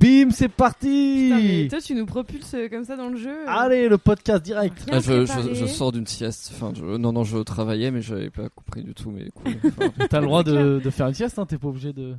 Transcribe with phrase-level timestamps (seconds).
[0.00, 3.36] Bim, c'est Putain, mais parti toi, tu nous propulses comme ça dans le jeu.
[3.46, 4.86] Allez, le podcast direct.
[4.90, 5.54] Ah, je, préparé.
[5.54, 6.52] je, je sors d'une sieste.
[6.54, 9.10] Enfin, je- non, non, je travaillais, mais j'avais pas compris du tout.
[9.10, 9.52] Mais cool.
[9.78, 12.16] Enfin, T'as le droit de, de faire une sieste, hein, t'es pas obligé de.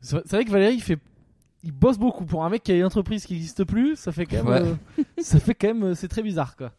[0.00, 0.98] C'est vrai- que Valérie, il fait.
[1.64, 3.96] Il bosse beaucoup pour un mec qui a une entreprise qui n'existe plus.
[3.96, 4.46] Ça fait quand même.
[4.64, 4.76] Ouais.
[4.98, 5.82] euh, ça fait quand même.
[5.82, 6.72] euh, C'est très bizarre, quoi.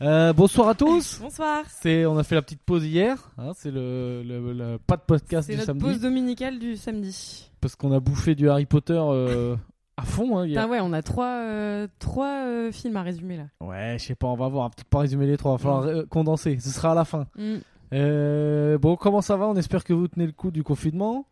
[0.00, 1.18] Euh, bonsoir à tous.
[1.22, 1.64] Bonsoir.
[1.68, 3.16] C'est, on a fait la petite pause hier.
[3.36, 6.76] hein, c'est le, le, le- pas de podcast C'est du notre samedi pause dominicale du
[6.76, 7.50] samedi.
[7.60, 9.56] parce qu'on a bouffé du Harry Potter euh,
[9.96, 10.62] à fond hein, hier.
[10.62, 13.46] Putain, ouais, on a trois, euh, trois euh, films à résumer là.
[13.60, 14.70] Ouais, je sais pas, on va voir.
[14.70, 15.52] Peut-être pas résumer les trois.
[15.52, 16.58] Va falloir euh, condenser.
[16.60, 17.26] Ce sera à la fin.
[17.36, 17.56] Mm.
[17.94, 19.48] Euh, bon, comment ça va?
[19.48, 21.26] On espère que vous tenez le coup du confinement.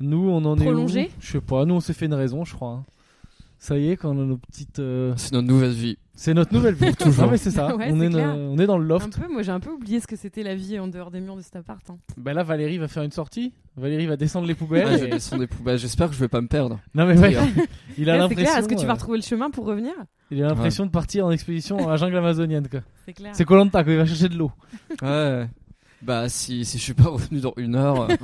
[0.00, 1.10] Nous, on en Prolongé est où?
[1.18, 1.64] Je sais pas.
[1.64, 2.70] Nous, on s'est fait une raison, je crois.
[2.72, 2.84] hein.
[3.58, 4.80] Ça y est, quand on a nos petites.
[4.80, 5.96] euh, c'est notre nouvelle vie.
[6.14, 6.94] C'est notre nouvelle vie.
[6.98, 7.24] Toujours.
[7.24, 7.74] Non, mais c'est ça.
[7.76, 8.34] Ouais, on, est clair.
[8.36, 9.18] on est dans le Un loft.
[9.18, 11.36] peu, moi j'ai un peu oublié ce que c'était la vie en dehors des murs
[11.36, 11.88] de cet appart.
[11.90, 11.96] hein.
[12.18, 13.54] Bah là, Valérie va faire une sortie.
[13.76, 14.86] Valérie va descendre les poubelles.
[14.88, 15.78] Ah, je et- descends des poubelles.
[15.78, 16.78] J'espère que je vais pas me perdre.
[16.94, 17.56] Non, mais ouais, il a Ouais,
[17.96, 18.34] c'est l'impression.
[18.44, 19.92] clair, est-ce que tu vas euh, retrouver le chemin pour revenir?
[20.30, 22.68] Il a l'impression de partir en expédition dans la jungle amazonienne.
[22.68, 22.80] quoi.
[23.06, 23.30] C'est clair.
[23.34, 24.52] C'est Colanta quand il va chercher de l'eau.
[25.02, 25.46] Ouais.
[26.02, 28.02] Bah, si, si je suis pas revenu dans une heure.
[28.10, 28.16] euh,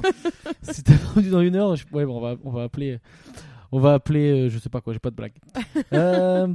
[0.62, 2.98] si t'es revenu dans une heure, je- ouais, bon, on va, on va appeler,
[3.73, 5.33] on va appeler, euh, je sais pas quoi, j'ai pas de blague.
[5.92, 6.48] Euh,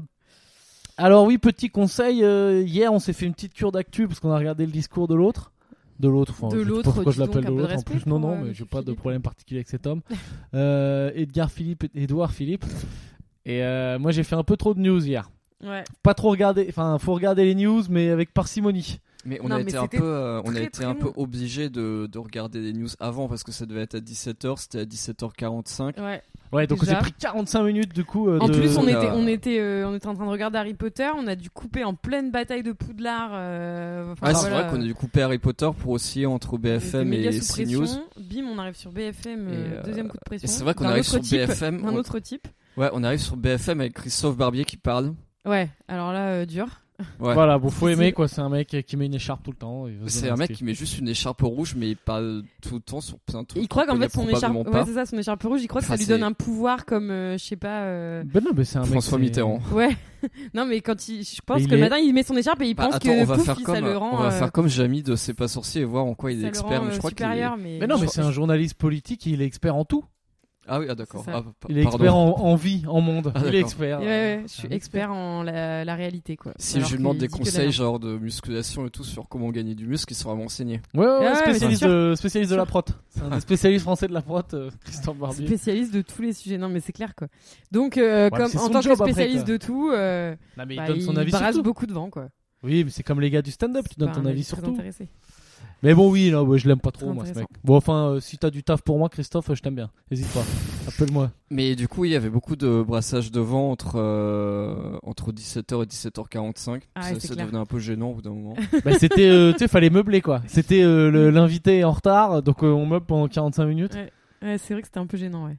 [0.98, 4.32] alors oui, petit conseil, euh, hier on s'est fait une petite cure d'actu parce qu'on
[4.32, 5.52] a regardé le discours de l'autre.
[6.00, 8.06] De l'autre, enfin, De l'autre, pourquoi je l'appelle de l'autre en plus.
[8.06, 10.02] Non, non, mais j'ai pas de problème particulier avec cet homme.
[10.56, 12.64] Euh, Edgar Philippe, Edouard Philippe.
[13.46, 15.32] Et euh, moi j'ai fait un peu trop de news hier.
[15.64, 15.84] Ouais.
[16.04, 19.00] Pas trop regarder, enfin faut regarder les news mais avec parcimonie.
[19.26, 20.96] Mais on Non, a mais été un peu, euh, on a très, été très un
[20.96, 21.14] peu long.
[21.16, 24.80] obligé de, de regarder des news avant parce que ça devait être à 17h, c'était
[24.80, 26.00] à 17h45.
[26.02, 26.22] Ouais.
[26.52, 28.30] Ouais, donc j'ai pris 45 minutes du coup.
[28.30, 30.30] euh, En de- plus, on de- était, on, était, euh, on était en train de
[30.30, 33.32] regarder Harry Potter, on a dû couper en pleine bataille de Poudlard.
[33.34, 34.64] euh, Ah, c'est voilà.
[34.68, 37.80] vrai qu'on a dû couper Harry Potter pour aussi entre BFM et sous CNews.
[37.80, 38.04] pression.
[38.20, 40.46] Bim, on arrive sur BFM, Et, deuxième coup de pression.
[40.46, 42.48] et c'est vrai qu'on arrive sur type, BFM, Un on- autre type.
[42.78, 45.14] Ouais, on arrive sur BFM avec Christophe Barbier qui parle.
[45.46, 46.68] Ouais, alors là, euh, dur.
[47.20, 47.34] Ouais.
[47.34, 48.28] Voilà, bon, faut aimer quoi.
[48.28, 49.86] C'est un mec qui met une écharpe tout le temps.
[50.08, 53.02] C'est un mec qui met juste une écharpe rouge, mais il parle tout le temps
[53.02, 53.62] sur plein de trucs.
[53.62, 54.86] Il croit qu'en fait, son écharpe, ouais, pas.
[54.86, 57.38] c'est ça, son écharpe rouge, il croit que ça lui donne un pouvoir comme, euh,
[57.38, 57.84] je sais pas.
[57.84, 58.84] euh, Ben non, mais c'est un.
[58.84, 59.60] François Mitterrand.
[59.72, 59.90] Ouais.
[60.54, 62.62] non, mais quand il, je pense il que le est- matin, il met son écharpe
[62.62, 64.12] et il Bah, pense attends, que on va pouf, faire comme ça le rend.
[64.14, 66.40] on va euh, faire comme Jamy de C'est pas sorcier et voir en quoi il
[66.40, 66.80] est le expert.
[66.80, 67.26] rend, mais je euh, crois qu'il
[67.60, 67.88] mais.
[67.88, 69.26] Non, mais c'est un journaliste politique.
[69.26, 70.06] Il est expert en tout.
[70.68, 71.26] Ah oui, ah d'accord.
[71.28, 73.32] Ah, Il est expert en, en vie, en monde.
[73.36, 74.00] Ah, il est expert.
[74.00, 76.54] Ouais, ouais, je suis expert en la, la réalité, quoi.
[76.58, 77.72] Si Alors je lui demande des conseils dalle.
[77.72, 80.82] genre de musculation et tout sur comment gagner du muscle, il saura m'enseigner.
[80.94, 82.82] Ouais, ouais, ouais, ouais, spécialiste, de, spécialiste de la prot.
[83.10, 85.48] C'est un des spécialistes français de la prot, euh, Christophe Barbier.
[85.48, 86.58] Spécialiste de tous les sujets.
[86.58, 87.28] Non, mais c'est clair, quoi.
[87.72, 90.78] Donc, euh, Ouais, comme en tant que après, spécialiste de tout, euh, Non, mais il
[90.78, 91.64] bah, donne son avis sur brasse tout.
[91.64, 92.30] beaucoup de vent, quoi.
[92.64, 93.86] Oui, mais c'est comme les gars du stand-up.
[93.90, 94.78] Tu donnes ton avis sur tout.
[95.84, 97.46] Mais bon, oui, non, ouais, je l'aime pas trop, moi, ce mec.
[97.64, 99.92] Bon, enfin, euh, si t'as du taf pour moi, Christophe, je t'aime bien.
[100.10, 100.44] N'hésite pas.
[100.88, 101.32] Appelle-moi.
[101.50, 105.84] Mais du coup, il y avait beaucoup de brassage de vent entre, euh, entre 17h
[105.84, 106.84] et 17h45.
[106.96, 108.56] Ah ça devenait un peu gênant au bout d'un moment.
[108.86, 110.42] bah, c'était, euh, tu sais, fallait meubler, quoi.
[110.48, 113.94] C'était euh, l'invité en retard, donc euh, on meuble pendant 45 minutes.
[113.94, 114.12] Ouais,
[114.42, 115.58] ouais c'est vrai que c'était un peu gênant, ouais.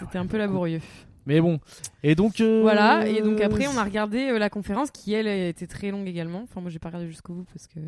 [0.00, 0.80] C'était un peu laborieux.
[1.26, 1.60] Mais bon.
[2.02, 2.40] Et donc.
[2.40, 5.90] euh, Voilà, et donc après, on a regardé euh, la conférence qui, elle, était très
[5.90, 6.42] longue également.
[6.42, 7.80] Enfin, moi, j'ai pas regardé jusqu'au bout parce que.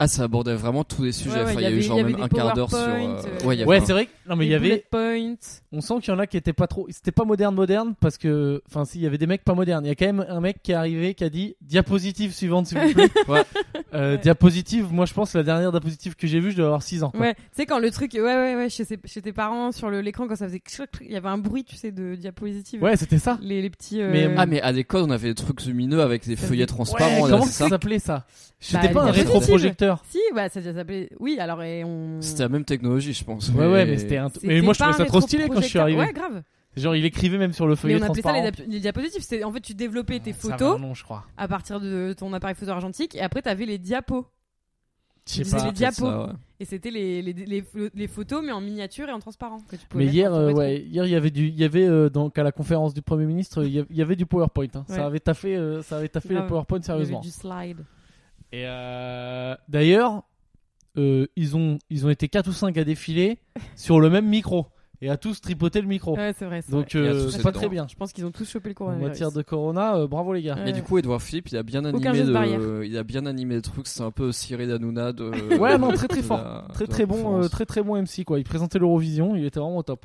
[0.00, 1.30] Ah, ça abordait vraiment tous les sujets.
[1.30, 2.78] Ouais, ouais, enfin, il y y a eu genre même un quart d'heure sur.
[2.78, 4.06] Euh, euh, Ouais, c'est vrai.
[4.06, 4.84] que- Non, mais il y avait.
[4.90, 5.34] points.
[5.72, 6.86] On sent qu'il y en a qui étaient pas trop.
[6.90, 8.62] C'était pas moderne, moderne, parce que.
[8.68, 9.84] Enfin, si, il y avait des mecs pas modernes.
[9.84, 12.66] Il y a quand même un mec qui est arrivé qui a dit diapositive suivante,
[12.68, 13.08] s'il vous plaît.
[13.28, 13.42] Ouais.
[13.94, 14.18] Euh, Ouais.
[14.18, 17.02] Diapositive, moi je pense que la dernière diapositive que j'ai vue, je dois avoir 6
[17.02, 17.10] ans.
[17.10, 17.20] quoi.
[17.20, 18.12] Ouais, tu sais, quand le truc.
[18.14, 20.62] Ouais, ouais, ouais, chez, ses- chez tes parents, sur le- l'écran, quand ça faisait.
[21.02, 22.82] Il y avait un bruit, tu sais, de diapositive.
[22.82, 23.38] Ouais, c'était ça.
[23.42, 24.00] Les, les petits.
[24.00, 27.22] euh, Mais- Ah, mais à l'école, on avait des trucs lumineux avec des feuillets transparents.
[27.28, 28.14] Comment ça s'appelait ça?
[28.18, 28.24] Bah,
[28.60, 29.24] C'était pas un les
[30.08, 31.08] Si, bah, ça, ça s'appelait.
[31.20, 32.20] Oui, alors, et on.
[32.20, 33.48] C'était la même technologie, je pense.
[33.50, 34.30] Ouais, ouais, mais c'était un.
[34.42, 35.98] Mais moi je trouvais ça trop stylé quand je suis arrivé.
[35.98, 36.42] Ouais, grave.
[36.76, 38.32] Genre il écrivait même sur le Mais feuillet on appelait ça
[38.68, 39.22] les, diapositives.
[39.22, 41.24] C'était en fait tu développais tes Ça avait photos nom, je crois.
[41.36, 44.26] à partir de ton appareil photo argentique et après t'avais les diapos.
[45.26, 45.64] Je sais pas.
[45.66, 46.06] les diapos.
[46.06, 46.32] Ça, ouais.
[46.60, 49.58] Et c'était les, les, les, les photos mais en miniature et en transparent.
[49.68, 51.86] que tu pouvais Mais hier, euh, ouais, hier il y avait du, il y avait
[51.86, 54.26] euh, donc à la conférence du premier ministre, il y avait, il y avait du
[54.26, 54.66] PowerPoint.
[54.74, 54.84] hein.
[54.88, 54.94] Ouais.
[54.94, 56.46] Ça avait taffé, euh, ça avait taffé le.
[56.46, 57.20] PowerPoint Il y avait sérieusement.
[57.20, 57.78] du slide.
[58.52, 60.22] Et euh, d'ailleurs,
[60.96, 63.38] euh, ils ont, ils ont été 4 ou 5 à défiler
[63.76, 64.66] sur le même micro
[65.00, 66.16] et à tous tripoter le micro.
[66.16, 66.60] Ouais, c'est vrai.
[66.60, 67.86] c'est Donc Et euh, c'est pas très bien.
[67.88, 69.08] Je pense qu'ils ont tous chopé le En coronavirus.
[69.10, 70.56] matière de Corona, euh, bravo les gars.
[70.56, 70.64] Ouais.
[70.64, 73.62] Mais du coup, Edouard Philippe, il a bien animé de, il a bien animé le
[73.62, 73.86] truc.
[73.86, 75.30] C'est un peu Cyril Hanouna de.
[75.60, 76.38] Ouais, non, très très fort.
[76.38, 78.38] la- Très très bon, euh, très très bon MC quoi.
[78.40, 80.04] Il présentait l'Eurovision, il était vraiment au top.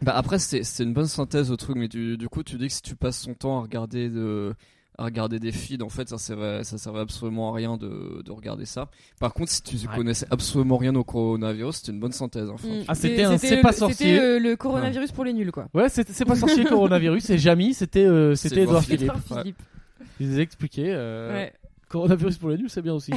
[0.00, 2.66] Bah après, c'était c'était une bonne synthèse au truc, mais du, du coup, tu dis
[2.66, 4.54] que si tu passes son temps à regarder de,
[5.02, 5.82] à regarder des feeds.
[5.84, 8.88] En fait, ça servait, ça servait absolument à rien de, de regarder ça.
[9.20, 9.96] Par contre, si tu Ouais.
[9.96, 12.48] connaissais absolument rien au coronavirus, c'était une bonne synthèse.
[12.48, 12.58] hein, Mm.
[12.58, 12.84] franchement.
[12.88, 14.06] Ah, c'était un C'est le- pas sorcier.
[14.06, 15.68] C'était euh, le coronavirus pour les nuls, quoi.
[15.74, 19.12] Ouais, c'est pas sorcier coronavirus, c'est Jamy, c'était euh, c'était Edouard Philippe.
[19.28, 19.58] Philippe.
[19.58, 20.04] Ouais.
[20.20, 20.92] Ils expliquaient.
[20.94, 21.52] euh, Ouais.
[21.92, 23.12] Coronavirus pour les nuls, c'est bien aussi.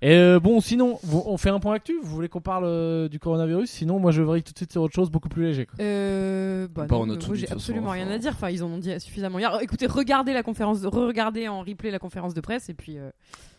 [0.00, 1.98] Et euh, bon, sinon, vous- on fait un point actu?
[2.02, 3.70] Vous voulez qu'on parle euh, du coronavirus?
[3.70, 5.66] Sinon, moi, je vrille tout de suite sur autre chose, beaucoup plus léger.
[5.66, 5.74] Quoi.
[5.84, 8.14] Euh, bah Bah, non, moi j'ai absolument façon, rien enfin.
[8.14, 8.32] à dire.
[8.32, 9.58] Enfin, ils en ont dit suffisamment hier.
[9.60, 13.10] Écoutez, regardez la conférence, re-regardez en replay la conférence de presse et puis, euh,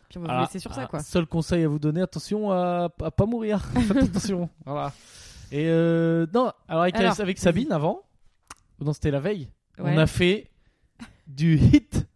[0.09, 0.99] puis on va Ah, vous laisser sur ça, ah, quoi.
[1.01, 3.61] Seul conseil à vous donner attention à, à pas mourir.
[3.87, 4.49] Faites attention.
[4.65, 4.91] Voilà.
[5.51, 7.43] Et euh, non, alors avec, Alors, avec vas-y.
[7.43, 8.01] Sabine avant,
[8.81, 9.47] non, c'était la veille.
[9.77, 9.91] Ouais.
[9.93, 10.47] On a fait
[11.27, 12.07] du hit.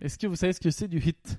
[0.00, 1.38] Est-ce que vous savez ce que c'est du hit?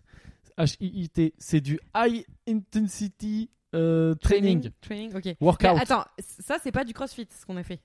[0.58, 1.34] H-I-I-T.
[1.38, 4.70] C'est du High Intensity euh, Training.
[4.82, 5.26] Training, ok.
[5.26, 5.78] Mais Workout.
[5.80, 7.80] attends, ça c'est pas du crossfit ce qu'on a fait.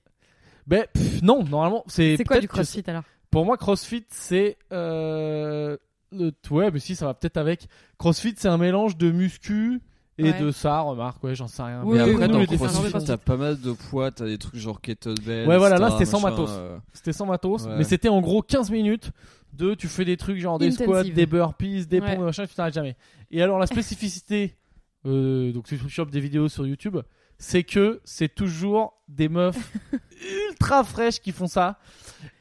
[0.65, 2.17] Ben, pff, non, normalement, c'est.
[2.17, 3.03] C'est quoi du que crossfit alors?
[3.31, 4.57] Pour moi, CrossFit, c'est.
[4.73, 5.77] Euh,
[6.11, 6.31] le...
[6.51, 7.67] Ouais, mais si, ça va peut-être avec.
[7.97, 9.81] CrossFit, c'est un mélange de muscu
[10.17, 10.39] et Ouais.
[10.39, 11.83] de ça, remarque, ouais, j'en sais rien.
[11.83, 14.37] Oui, Mais oui, après, nous, dans les CrossFit, t'as pas mal de poids, t'as des
[14.37, 15.47] trucs genre kettlebell.
[15.47, 16.49] Ouais, voilà, là, etc., c'était sans matos.
[16.51, 17.75] euh, C'était sans matos, Ouais.
[17.77, 19.11] mais c'était en gros 15 minutes
[19.57, 22.15] de tu fais des trucs genre des squats, des burpees, des Ouais.
[22.15, 22.95] pompes, machin, tu t'arrêtes jamais.
[23.31, 24.55] Et alors, la spécificité,
[25.05, 26.97] euh, donc tu chopes des vidéos sur YouTube,
[27.37, 29.57] c'est que c'est toujours des meufs
[30.49, 31.79] ultra fraîches qui font ça.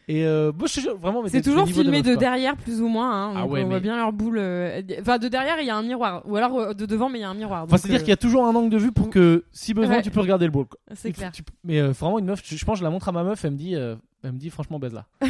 [0.08, 3.10] Et euh, je vraiment, mais C'est toujours filmé de derrière plus ou moins.
[3.12, 4.38] Hein, Ah ouais, on voit bien leur boule.
[4.38, 7.18] euh, Enfin, de derrière il y a un miroir, ou alors euh, de devant mais
[7.18, 7.64] il y a un miroir.
[7.64, 9.96] Enfin, c'est-à-dire euh, qu'il y a toujours un angle de vue pour que, si besoin,
[9.96, 10.02] Ouais.
[10.02, 10.66] tu peux regarder le quoi.
[10.94, 11.32] C'est clair.
[11.32, 13.44] tu- Mais euh, vraiment, une meuf, je, je pense je la montre à ma meuf,
[13.44, 13.98] elle me dit, elle
[14.32, 15.06] me dit franchement, baise là.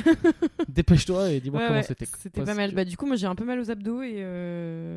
[0.69, 2.07] Dépêche-toi et dis-moi Ouais, comment c'était.
[2.19, 2.73] C'était pas mal.
[2.75, 4.23] Bah du coup moi j'ai un peu mal aux abdos et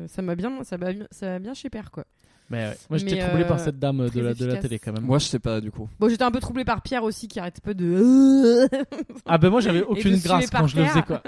[0.08, 2.04] ça m'a bien, ça m'a bien, ça m'a bien chez père quoi.
[2.50, 2.76] Mais ouais.
[2.90, 5.04] Moi, j'étais troublé euh, par cette dame de la, de la télé quand même.
[5.04, 5.88] Moi, je sais pas du coup.
[6.00, 8.68] Bon j'étais un peu troublé par Pierre aussi qui arrêtait pas de.
[9.26, 11.22] Ah ben moi, j'avais aucune grâce quand je le faisais quoi.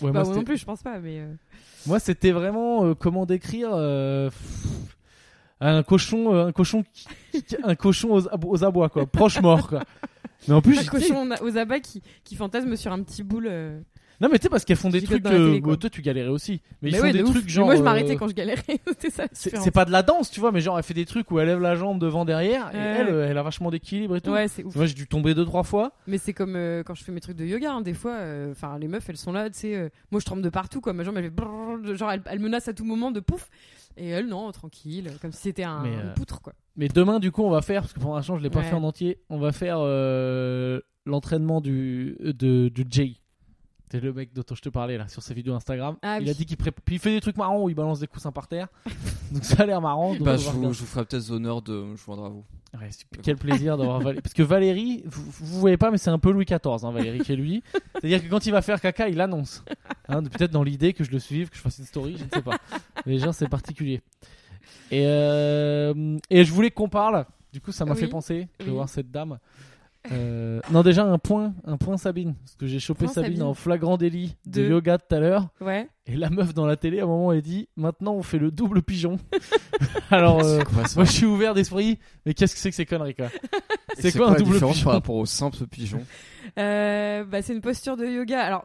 [0.00, 1.18] Ouais, bah moi, non plus je pense pas mais.
[1.20, 1.34] euh,
[1.86, 4.30] moi, c'était vraiment euh, comment décrire euh,
[5.60, 6.84] un cochon, euh, un cochon,
[7.64, 9.82] un cochon aux, ab- aux abois quoi, proche mort quoi.
[10.46, 13.50] Mais en plus, Un cochon aux abats qui, qui fantasme sur un petit boule.
[14.20, 16.28] Non mais tu sais parce qu'elles font des trucs, euh, télé, bon, toi tu galérais
[16.28, 17.30] aussi, mais ils font ouais, des de ouf.
[17.30, 17.66] trucs Mais genre.
[17.66, 18.80] Moi je euh, m'arrêtais quand je galérais.
[19.32, 21.46] C'est pas de la danse, tu vois, mais genre elle fait des trucs où elle
[21.46, 24.30] lève la jambe devant derrière et elle, euh, elle a vachement d'équilibre et tout.
[24.32, 24.74] Ouais c'est ouf.
[24.74, 25.92] Moi j'ai dû tomber deux trois fois.
[26.08, 28.50] Mais c'est comme euh, quand je fais mes trucs de yoga, hein, des fois, euh,
[28.50, 30.92] enfin les meufs elles sont là, tu sais, moi je tremble de partout, quoi.
[30.92, 33.48] Ma jambe elle fait brrr, genre elle, elle menace à tout moment de pouf,
[33.96, 36.54] et elle non, tranquille, comme si c'était un, une poutre, quoi.
[36.76, 38.74] Mais demain du coup on va faire parce que pour l'instant je l'ai pas fait
[38.74, 39.20] en entier.
[39.30, 39.78] On va faire
[41.06, 43.14] l'entraînement du de du Jay.
[43.90, 45.96] C'est le mec dont je te parlais là sur ses vidéos Instagram.
[46.02, 46.30] Ah il oui.
[46.30, 46.82] a dit qu'il prépare.
[46.84, 48.68] Puis il fait des trucs marrants où il balance des coussins par terre.
[49.32, 50.12] donc ça a l'air marrant.
[50.14, 52.44] donc Bah, je vous, je vous ferai peut-être l'honneur de me joindre à vous.
[52.78, 54.20] Ouais, c'est- quel plaisir d'avoir Valérie.
[54.20, 57.20] Parce que Valérie, vous, vous voyez pas, mais c'est un peu Louis XIV, hein, Valérie,
[57.20, 57.62] qui est lui.
[57.94, 59.64] C'est-à-dire que quand il va faire caca, il l'annonce.
[60.08, 62.24] Hein, de- Peut-être dans l'idée que je le suive, que je fasse une story, je
[62.24, 62.58] ne sais pas.
[63.06, 64.02] Mais déjà, c'est particulier.
[64.90, 67.24] Et, euh, et je voulais qu'on parle.
[67.54, 68.00] Du coup, ça m'a Oui.
[68.00, 68.70] fait penser de Oui.
[68.72, 69.38] voir cette dame.
[70.12, 72.34] Euh, non, déjà un point, un point Sabine.
[72.36, 73.42] Parce que j'ai chopé Sabine, Sabine.
[73.42, 75.48] en flagrant délit de, De- yoga tout à l'heure.
[75.60, 75.88] Ouais.
[76.06, 78.50] Et la meuf dans la télé, à un moment, elle dit Maintenant, on fait le
[78.50, 79.18] double pigeon.
[80.10, 80.42] Alors.
[80.42, 83.26] euh, quoi moi, je suis ouvert d'esprit, mais qu'est-ce que c'est que ces conneries, quoi
[83.98, 86.02] C'est quoi un la double différence pigeon par rapport au simple pigeon
[86.58, 88.40] Euh, bah c'est une posture de yoga.
[88.40, 88.64] Alors,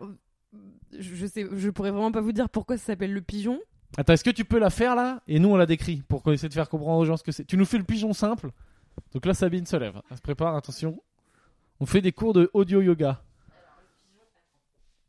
[0.97, 3.59] je, je sais, je pourrais vraiment pas vous dire pourquoi ça s'appelle le pigeon.
[3.97, 5.21] Attends, est-ce que tu peux la faire là?
[5.27, 7.31] Et nous, on la décrit pour qu'on essaie de faire comprendre aux gens ce que
[7.31, 7.45] c'est.
[7.45, 8.49] Tu nous fais le pigeon simple?
[9.13, 9.99] Donc là, Sabine se lève.
[10.09, 10.99] Elle se prépare, attention.
[11.79, 13.21] On fait des cours de audio yoga.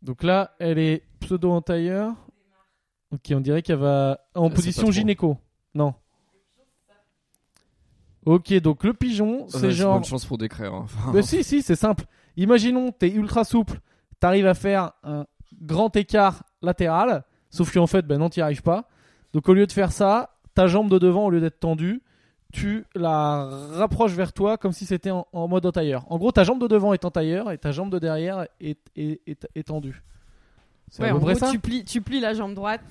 [0.03, 2.15] Donc là, elle est pseudo en tailleur.
[3.11, 5.39] Ok, on dirait qu'elle va en Ça, c'est position gynéco.
[5.75, 5.95] Non.
[8.27, 9.95] Ok, donc le pigeon, c'est Ouais, genre.
[9.97, 10.73] Bonne chance pour décrire.
[10.73, 10.87] hein.
[11.15, 12.05] Mais si, si, c'est simple.
[12.37, 13.81] Imaginons, t'es ultra souple,
[14.19, 15.27] t'arrives à faire un
[15.61, 18.89] grand écart latéral, sauf qu'en fait, ben non, t'y arrives pas.
[19.33, 22.03] Donc au lieu de faire ça, ta jambe de devant, au lieu d'être tendue,
[22.55, 26.11] tu la rapproches vers toi comme si c'était en, en mode tailleur.
[26.11, 28.79] En gros, ta jambe de devant est en tailleur et ta jambe de derrière est,
[28.97, 30.03] est, est- est tendue.
[30.91, 32.85] C'est Ouais, en gros, ça tu plies, tu plies la jambe droite.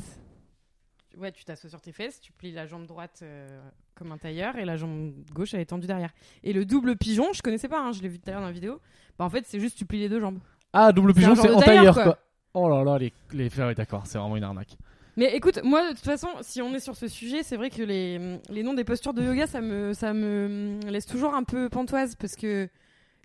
[1.17, 3.47] Ouais, tu t'assois sur tes fesses, tu plies la jambe droite euh,
[3.95, 6.09] comme un tailleur et la jambe gauche elle est tendue derrière.
[6.43, 8.47] Et le double pigeon, je connaissais pas, hein, je l'ai vu tout à l'heure dans
[8.47, 8.79] la vidéo.
[9.17, 10.39] Bah en fait, c'est juste tu plies les deux jambes.
[10.73, 12.03] Ah, double pigeon, c'est en tailleur, tailleur, quoi.
[12.03, 12.17] quoi.
[12.55, 13.49] Oh là là, les, les...
[13.59, 14.75] ah ouais, d'accord, c'est vraiment une arnaque.
[15.17, 17.83] Mais écoute, moi de toute façon, si on est sur ce sujet, c'est vrai que
[17.83, 21.69] les, les noms des postures de yoga, ça me, ça me laisse toujours un peu
[21.69, 22.67] pantoise parce que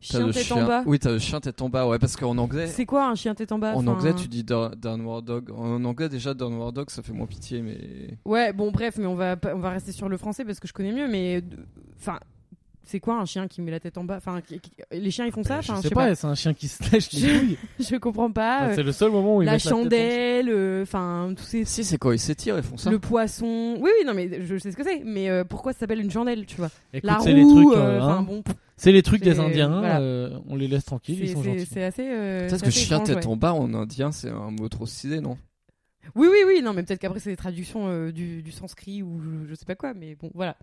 [0.00, 0.57] chien tête chien.
[0.64, 0.83] en bas.
[0.87, 1.87] Oui, t'as le chien tête en bas.
[1.88, 4.45] Ouais, parce qu'en anglais, C'est quoi un chien tête en bas en anglais, tu dis
[4.45, 5.50] down- downward dog.
[5.50, 9.14] En anglais, déjà downward dog, ça fait moins pitié, mais Ouais, bon bref, mais on
[9.14, 11.09] va on va rester sur le français parce que je connais mieux.
[11.09, 11.42] Mais
[11.99, 12.18] enfin,
[12.90, 14.16] C'est quoi un chien qui met la tête en bas?
[14.16, 15.57] Enfin, qui- qui- les chiens ils font ça?
[15.57, 17.59] Bah, je sais pas, c'est un chien qui se lèche les Je- couilles.
[17.78, 18.59] Je comprends pas.
[18.61, 21.85] Ah, euh, c'est le seul moment où ils la chandelle, euh, enfin tous ces Si,
[21.85, 22.90] c'est quand ils s'étirent, ils font ça.
[22.90, 23.76] le poisson.
[23.78, 25.02] Oui, oui, non, mais je sais ce que c'est.
[25.04, 26.71] Mais euh, pourquoi ça s'appelle une chandelle, tu vois?
[26.95, 28.23] Écoute, La c'est les trucs, euh, euh, enfin hein.
[28.23, 28.42] bon,
[28.78, 29.80] C'est les trucs des c'est- Indiens.
[29.80, 30.00] voilà.
[30.00, 31.71] euh, on les laisse tranquilles, ils c'est sont c'est- gentils.
[31.71, 32.09] c'est assez.
[32.11, 33.30] euh, Peut-être c'est que assez chien étrange, tête ouais.
[33.33, 35.37] en bas en indien, c'est un mot trop stylé, non?
[36.14, 39.21] Oui, oui, oui, non, mais peut-être qu'après c'est des traductions euh, du, du sanskrit ou
[39.21, 40.57] je, je sais pas quoi, mais bon, voilà.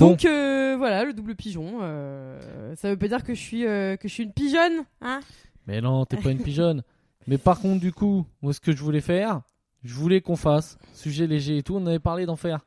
[0.00, 1.78] Donc euh, voilà, le double pigeon.
[1.82, 5.20] euh, ça veut pas dire que je suis euh, que je suis une pigeonne, hein?
[5.66, 6.82] Mais non, t'es pas une pigeonne.
[7.26, 9.42] Mais par contre, du coup, moi, ce que je voulais faire,
[9.84, 11.76] je voulais qu'on fasse sujet léger et tout.
[11.76, 12.64] On avait parlé d'en faire.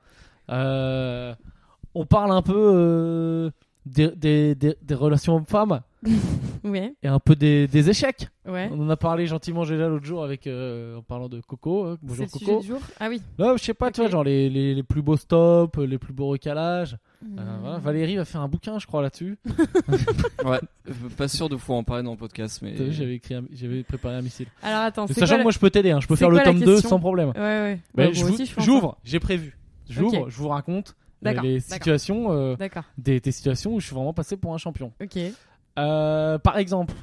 [0.49, 1.33] Euh,
[1.95, 3.51] on parle un peu euh,
[3.85, 5.81] des, des, des, des relations hommes-femmes
[6.63, 8.29] Ouais, et un peu des, des échecs.
[8.47, 8.69] ouais.
[8.71, 11.85] On en a parlé gentiment déjà l'autre jour avec euh, en parlant de Coco.
[11.85, 12.61] euh, C'est bonjour le sujet Coco.
[12.61, 12.79] du jour.
[13.01, 13.21] Ah oui.
[13.37, 16.13] Non, je sais pas, tu vois, genre les, les, les plus beaux stops, les plus
[16.13, 16.93] beaux recalages.
[16.93, 17.59] Euh, Hmm.
[17.61, 19.37] voilà, Valérie va faire un bouquin, je crois, là-dessus.
[20.45, 20.59] Ouais,
[20.89, 22.75] euh, pas sûr de pouvoir en parler dans le podcast, mais.
[22.75, 24.47] T'as vu, J'avais écrit, un- j'avais préparé un missile.
[24.61, 25.91] Alors attends, c'est Sachant quoi que moi, je peux t'aider.
[25.91, 27.31] hein, Je peux c'est faire le quoi la tome 2 question sans problème.
[27.35, 27.79] la- Ouais, ouais.
[27.95, 29.57] Bah, je moi vous- aussi, je pense J'ouvre, j'ai prévu.
[29.89, 30.29] J'ouvre, Ok.
[30.29, 31.61] je vous raconte euh, les d'accord.
[31.61, 32.55] situations, euh,
[32.97, 34.91] des, des situations où je suis vraiment passé pour un champion.
[35.01, 35.17] Ok.
[35.79, 36.93] Euh, par exemple,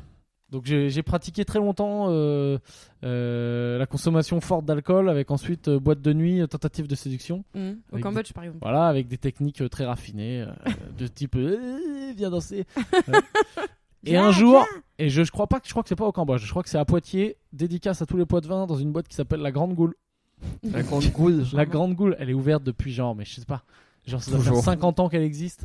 [0.51, 2.59] donc j'ai pratiqué très longtemps euh,
[3.05, 7.45] euh, la consommation forte d'alcool avec ensuite euh, boîte de nuit, tentative de séduction.
[7.55, 7.75] Hmm.
[7.93, 8.59] Au Cambodge, par exemple.
[8.63, 12.65] Voilà, avec des techniques très raffinées euh, de type euh, viens danser.
[14.07, 14.67] Et un jour,
[14.99, 16.63] et je, je crois pas que je crois que c'est pas au Cambodge, je crois
[16.63, 19.15] que c'est à Poitiers, dédicace à tous les poids de vin dans une boîte qui
[19.15, 19.95] s'appelle la Grande Goule.
[20.63, 21.45] La grande goule.
[21.53, 23.63] La Grande Goule, elle est ouverte depuis genre, mais je sais pas,
[24.07, 24.65] genre ça doit faire Toujours.
[24.65, 25.65] 50 ans qu'elle existe.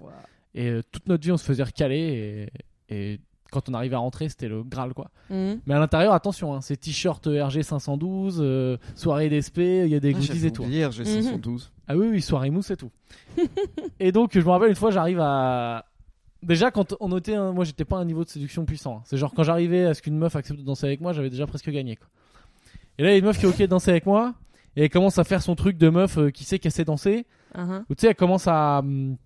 [0.54, 2.50] Et euh, toute notre vie, on se faisait recaler.
[2.89, 3.20] Et, et
[3.51, 5.10] quand on arrivait à rentrer, c'était le Graal, quoi.
[5.30, 5.56] Hmm.
[5.65, 10.00] Mais à l'intérieur, attention, hein, c'est t-shirt RG 512, euh, soirée d'SP, il y a
[10.00, 10.63] des Ah, goodies et tout.
[10.63, 10.92] oublié, Mhm.
[11.06, 11.72] 512.
[11.88, 12.92] Ah oui, oui, soirée mousse et tout.
[14.00, 15.86] et donc, je me rappelle une fois, j'arrive à.
[16.44, 18.98] Déjà, quand on notait, un- moi j'étais pas à un niveau de séduction puissant.
[18.98, 19.01] hein.
[19.06, 21.48] C'est genre quand j'arrivais à ce qu'une meuf accepte de danser avec moi, j'avais déjà
[21.48, 21.96] presque gagné.
[21.96, 22.08] Quoi.
[23.00, 24.36] Et là, il y a une meuf qui est ok de danser avec moi,
[24.75, 27.25] et elle commence à faire son truc de meuf euh, qui sait qu'elle sait danser.
[27.57, 27.83] Uh-huh.
[27.89, 29.17] Ou tu sais, elle commence à, hum,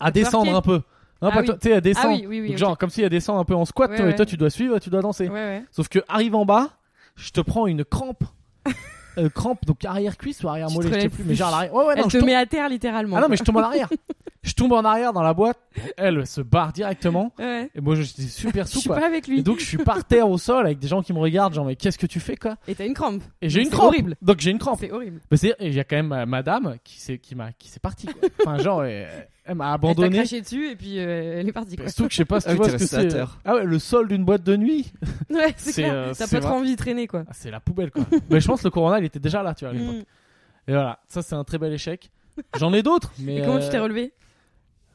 [0.00, 0.82] à descendre un peu.
[1.22, 1.46] Non, Ah pas oui.
[1.46, 2.04] toi- tu sais, elle descend.
[2.06, 2.48] Ah oui, oui, oui.
[2.48, 4.36] Donc, genre, comme si elle descend un peu en squat, Ouais, toi, et toi, tu
[4.36, 5.28] dois suivre, tu dois danser.
[5.28, 5.62] Ouais.
[5.70, 6.70] Sauf que, arrive en bas,
[7.14, 8.24] je te prends une crampe.
[9.18, 11.74] Euh, crampe, donc arrière cuisse ou arrière mollet, je sais plus, mais genre à l'arrière.
[11.74, 13.16] Ouais, ouais, non, Elle je te tombe- met à terre littéralement.
[13.16, 13.44] Ah non, mais quoi.
[13.44, 13.88] je tombe en arrière.
[14.42, 15.58] je tombe en arrière dans la boîte.
[15.96, 17.32] Elle se barre directement.
[17.38, 17.70] Ouais.
[17.74, 18.98] Et moi, j'étais super Je suis souple.
[18.98, 19.42] pas avec Et lui.
[19.42, 21.76] donc, je suis par terre au sol avec des gens qui me regardent, genre, mais
[21.76, 22.56] qu'est-ce que tu fais, quoi?
[22.66, 23.22] Et t'as une crampe.
[23.42, 23.88] Et j'ai une crampe.
[23.88, 24.16] horrible.
[24.22, 24.78] Donc, j'ai une crampe.
[24.80, 25.20] C'est horrible.
[25.30, 27.68] Mais c'est, et il y a quand même euh, madame qui s'est, qui m'a, qui
[27.68, 28.28] s'est partie, quoi.
[28.40, 29.08] Enfin, genre, elle,
[29.44, 30.16] elle m'a Elle t'a abandonné.
[30.18, 31.76] craché dessus et puis euh, elle est partie.
[31.76, 31.88] Quoi.
[31.88, 33.08] Surtout que je sais pas si Ah tu vois ce que c'est.
[33.08, 33.38] terre.
[33.44, 34.92] Ah ouais, le sol d'une boîte de nuit.
[35.30, 35.92] Ouais, c'est clair.
[35.94, 37.24] euh, T'as pas trop envie de traîner quoi.
[37.26, 38.04] Ah, c'est la poubelle, quoi.
[38.30, 39.96] mais je pense que le Corona, il était déjà là, tu vois, à l'époque.
[39.96, 40.68] Mm.
[40.68, 42.10] Et voilà, ça, c'est un très bel échec.
[42.58, 43.36] J'en ai d'autres, mais.
[43.38, 44.12] Et comment euh, tu t'es relevé?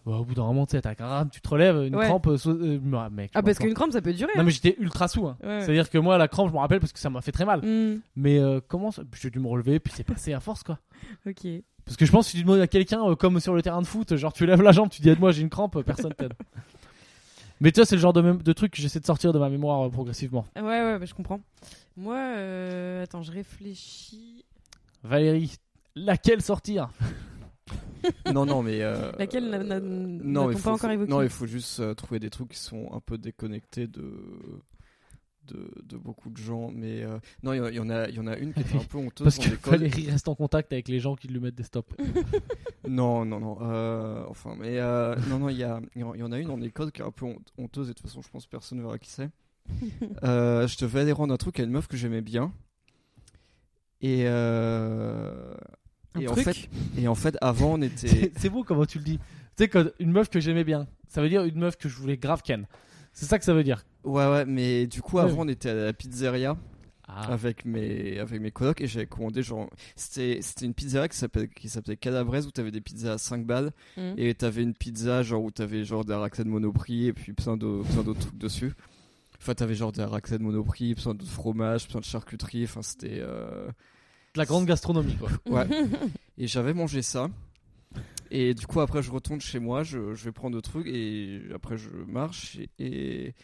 [0.06, 2.06] Bah, au bout d'un moment, tu sais, t'as rame, tu te relèves, une Ouais.
[2.06, 2.28] crampe.
[2.28, 3.32] euh, so- euh, bah, mec.
[3.34, 4.32] Ah, parce qu'une crampe ça peut durer.
[4.38, 5.28] Non, mais j'étais ultra sous.
[5.28, 5.36] hein.
[5.44, 5.62] Ouais, ouais.
[5.62, 7.60] C'est-à-dire que moi, la crampe, je me rappelle parce que ça m'a fait très mal.
[7.66, 8.00] Mm.
[8.16, 9.02] Mais euh, comment ça?
[9.20, 10.80] J'ai dû me relever, puis c'est passé à force, quoi.
[11.28, 11.46] Ok.
[11.88, 13.82] Parce que je pense que si tu demandes à quelqu'un, euh, comme sur le terrain
[13.82, 16.34] de foot, genre tu lèves la jambe, tu dis aide-moi, j'ai une crampe, personne t'aide.
[17.62, 19.50] Mais tu vois, c'est le genre de, de truc que j'essaie de sortir de ma
[19.50, 20.46] mémoire euh, progressivement.
[20.56, 21.40] Ouais, ouais, bah, je comprends.
[21.96, 23.02] Moi, euh...
[23.04, 24.46] attends, je réfléchis.
[25.04, 25.56] Valérie,
[25.96, 26.90] laquelle sortir?
[28.32, 28.82] Non, non, mais.
[28.84, 32.20] euh, Laquelle n'a- n'a-t-on pas faut, encore faut- évoqué non, il faut juste euh, trouver
[32.20, 34.14] des trucs qui sont un peu déconnectés de.
[35.48, 37.90] De, de beaucoup de gens, mais euh, non, il y en a- il y, en
[37.90, 39.70] a, il y en a une qui était un peu honteuse Parce en que.
[39.70, 41.96] Valérie reste en contact avec les gens qui lui mettent des stops.
[42.88, 43.58] Non, non, non.
[43.62, 46.32] euh, enfin, mais euh, non, non, il y, a- il y en- il y en
[46.32, 48.30] a une en école qui est un peu hon- honteuse et de toute façon, je
[48.30, 49.30] pense que personne ne verra qui c'est.
[50.24, 52.52] Euh, je devais aller rendre un truc à une meuf que j'aimais bien.
[54.02, 55.54] Et, euh,
[56.16, 58.32] en fait, et en fait, avant, on était.
[58.38, 59.20] C'est beau comment tu le dis.
[59.58, 62.18] Tu sais, une meuf que j'aimais bien, ça veut dire une meuf que je voulais
[62.18, 62.68] grave ken.
[63.20, 63.84] C'est ça que ça veut dire.
[64.04, 66.56] Ouais, ouais, mais du coup, avant, on était à la pizzeria
[67.08, 67.32] Ah.
[67.34, 71.48] avec mes avec mes colocs et j'avais commandé genre c'était c'était une pizzeria qui s'appelait
[71.48, 74.14] qui s'appelait Calabrese où t'avais des pizzas à 5 balles Mm.
[74.18, 77.82] et t'avais une pizza genre où t'avais genre des raclette monoprix et puis plein de
[77.94, 78.74] plein d'autres trucs dessus
[79.40, 83.68] enfin t'avais genre des raclette monoprix plein de fromage plein de charcuterie enfin c'était euh,
[84.34, 85.30] De la grande gastronomie, quoi.
[85.50, 85.66] ouais
[86.38, 87.30] et j'avais mangé ça
[88.32, 91.42] et du coup après je retourne chez moi je, je vais prendre le truc et
[91.54, 93.36] après je marche et et,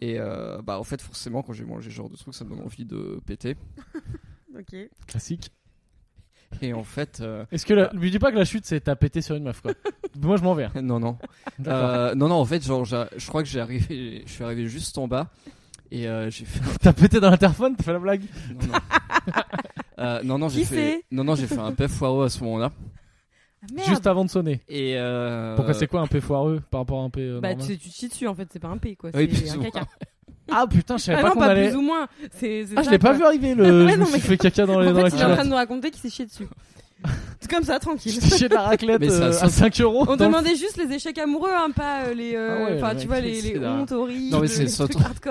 [0.00, 2.50] et, euh, bah en fait forcément quand j'ai mangé ce genre de truc ça me
[2.50, 3.56] donne envie de péter
[4.58, 4.74] Ok.
[5.06, 5.50] Classique.
[6.62, 7.90] et en fait euh, Est-ce que la...
[7.92, 9.72] lui dis pas que la chute c'est t'as pété sur une meuf, quoi.
[10.20, 10.64] Moi je m'en vais.
[10.64, 10.82] hein.
[10.82, 11.18] non non.
[11.66, 14.98] Euh, non non en fait genre je crois que j'ai arrivé je suis arrivé juste
[14.98, 15.30] en bas
[15.90, 18.22] et euh, j'ai fait T'as pété dans l'interphone, t'as fait la blague
[18.60, 18.78] non non
[19.98, 22.70] Euh, non, non j'ai fait non non j'ai fait un pef foireux à ce moment-là
[23.74, 23.88] merde.
[23.88, 24.60] Juste avant de sonner.
[24.68, 25.54] Et euh...
[25.56, 27.78] Pourquoi c'est quoi un P foireux par rapport à un P euh, Bah, normal tu,
[27.78, 29.58] tu te chies dessus en fait, c'est pas un P quoi, Oui, c'est plus un
[29.58, 29.86] ou caca.
[30.50, 31.68] Ah putain, je savais Ah pas non, qu'on pas allait.
[31.68, 32.08] plus ou moins.
[32.32, 33.18] C'est, c'est Ah, je l'ai pas quoi.
[33.18, 33.64] vu arriver le.
[33.86, 35.20] Ouais, je non, me mais- suis fait caca dans, les, En dans la fait, il
[35.20, 35.44] est en train culotte.
[35.44, 36.46] de nous raconter qu'il s'est chié dessus.
[37.40, 38.12] C'est comme ça, tranquille.
[38.12, 40.04] J'étais chez la raclette Mais ça euh, à 5 euros.
[40.08, 42.34] On demandait juste les échecs amoureux, hein, pas euh, les.
[42.34, 44.32] euh, Ah ouais, Enfin, tu vois, les, hontes horribles.
[44.32, 44.66] Non, mais c'est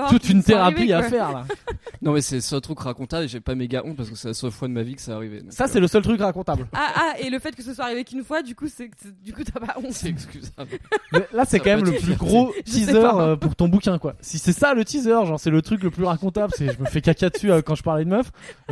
[0.09, 1.45] Toute une thérapie arrivés, à faire là.
[2.01, 4.33] Non, mais c'est seul truc racontable et j'ai pas méga honte parce que c'est la
[4.33, 5.41] seule fois de ma vie que ça arrivait.
[5.41, 6.67] donc, Ça, euh, c'est le seul truc racontable.
[6.73, 8.89] Ah, ah, et le fait que ce soit arrivé qu'une fois, du coup, c'est
[9.23, 9.91] du coup, t'as pas honte.
[9.91, 10.69] C'est excusable.
[11.11, 13.01] Mais là, c'est quand même le plus gros teaser
[13.41, 14.15] pour ton bouquin, quoi.
[14.21, 16.85] Si c'est ça le teaser, genre c'est le truc le plus racontable, c'est je me
[16.85, 18.31] fais caca dessus quand je parlais de meuf.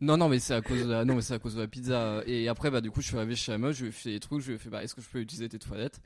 [0.00, 1.66] Non, non, mais c'est à cause de la, non, mais c'est à cause de la
[1.66, 2.22] pizza.
[2.26, 4.10] Et après, bah, du coup, je suis arrivé chez la meuf, je lui ai fait
[4.10, 6.00] des trucs, je lui ai fait, bah, est-ce que je peux utiliser tes toilettes?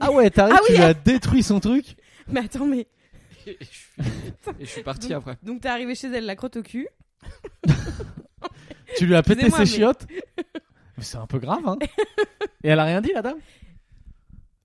[0.00, 1.96] Ah ouais, t'arrives, Ah tu oui, lui as détruit son truc?
[2.28, 2.88] Mais attends, mais.
[3.46, 3.92] Et je suis,
[4.60, 5.36] et je suis parti après.
[5.42, 6.86] Donc, t'es arrivé chez elle, la crotte au cul.
[8.96, 10.06] Tu lui as pété ses mais- chiottes?
[10.96, 11.78] Mais c'est un peu grave, hein.
[12.62, 13.38] Et elle a rien dit, la dame?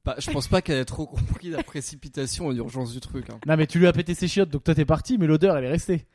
[0.03, 3.29] Bah, je pense pas qu'elle ait trop compris la précipitation et l'urgence du truc.
[3.29, 3.39] Hein.
[3.45, 5.65] Non, mais tu lui as pété ses chiottes, donc toi t'es parti, mais l'odeur elle
[5.65, 6.05] est restée.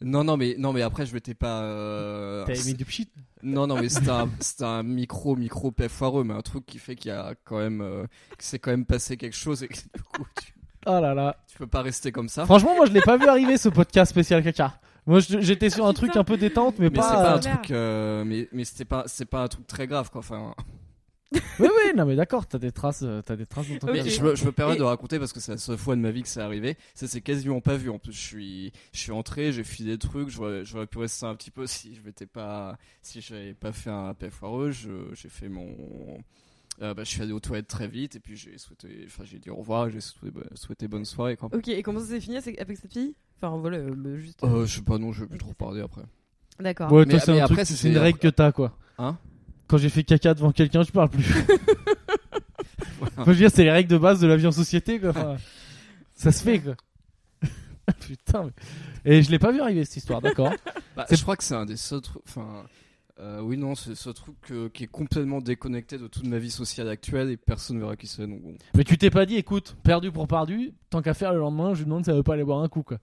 [0.00, 3.08] Non, non, mais, non, mais après, je m'étais pas, euh, T'avais mis du pchit?
[3.42, 4.28] Non, non, mais c'était un,
[4.60, 8.04] un micro, micro foireux, mais un truc qui fait qu'il y a quand même, euh,
[8.36, 10.54] que c'est quand même passé quelque chose et que du coup, tu,
[10.86, 11.36] Oh là là.
[11.48, 12.44] tu peux pas rester comme ça.
[12.46, 14.80] Franchement, moi je l'ai pas vu arriver ce podcast spécial caca.
[15.06, 17.02] Moi j'étais sur un truc un peu détente, mais, Mais pas.
[17.02, 19.86] c'est pas un euh, truc, euh, mais, mais c'était pas, c'est pas un truc très
[19.86, 20.20] grave, quoi.
[20.20, 20.54] Enfin,
[21.32, 23.92] Oui, oui, non, mais d'accord, t'as des traces, euh, t'as des traces dans ton Ok.
[23.94, 24.10] mais caca.
[24.10, 26.00] je me, je me permets Et- de raconter parce que c'est la seule fois de
[26.00, 26.76] ma vie que c'est arrivé.
[26.94, 27.90] Ça s'est quasiment pas vu.
[27.90, 30.28] En plus, je suis, je suis entré, j'ai filé des trucs.
[30.30, 33.90] J'aurais, j'aurais pu rester un petit peu si je m'étais pas, si j'avais pas fait
[33.90, 34.70] un pet foireux.
[34.70, 35.68] J'ai fait mon,
[36.80, 39.38] euh, bah, je suis allé aux toilettes très vite et puis j'ai souhaité, enfin, j'ai
[39.38, 41.50] dit au revoir et j'ai souhaité, bah, souhaité bonne soirée, quoi.
[41.52, 43.14] Ok, et comment ça s'est fini avec cette fille?
[43.42, 44.42] Enfin, voilà, euh, bah, juste.
[44.44, 46.02] Euh, je sais pas, non, je vais plus trop parler après.
[46.60, 46.90] D'accord.
[46.90, 48.76] Ouais, Mais- toi c'est un après, truc, c'est- c'est une règle que t'as quoi.
[48.96, 49.16] Hein?
[49.68, 51.24] Quand j'ai fait caca devant quelqu'un, je parle plus.
[52.98, 53.14] Voilà.
[53.16, 55.10] Moi je veux dire, c'est les règles de base de la vie en société quoi.
[55.10, 55.36] Enfin,
[56.16, 56.74] ça se fait quoi.
[58.00, 58.50] Putain.
[59.04, 59.18] Mais...
[59.18, 60.52] Et je l'ai pas vu arriver cette histoire, d'accord?
[60.96, 62.22] Bah, C'est- je crois que c'est un des seuls trucs.
[62.28, 62.64] Enfin,
[63.20, 66.50] euh, oui, non, c'est ce truc euh, qui est complètement déconnecté de toute ma vie
[66.50, 68.26] sociale actuelle et personne verra qui c'est.
[68.26, 68.40] Bon.
[68.74, 71.78] Mais tu t'es pas dit, écoute, perdu pour perdu, tant qu'à faire le lendemain, je
[71.80, 72.98] lui demande si elle veut pas aller boire un coup quoi.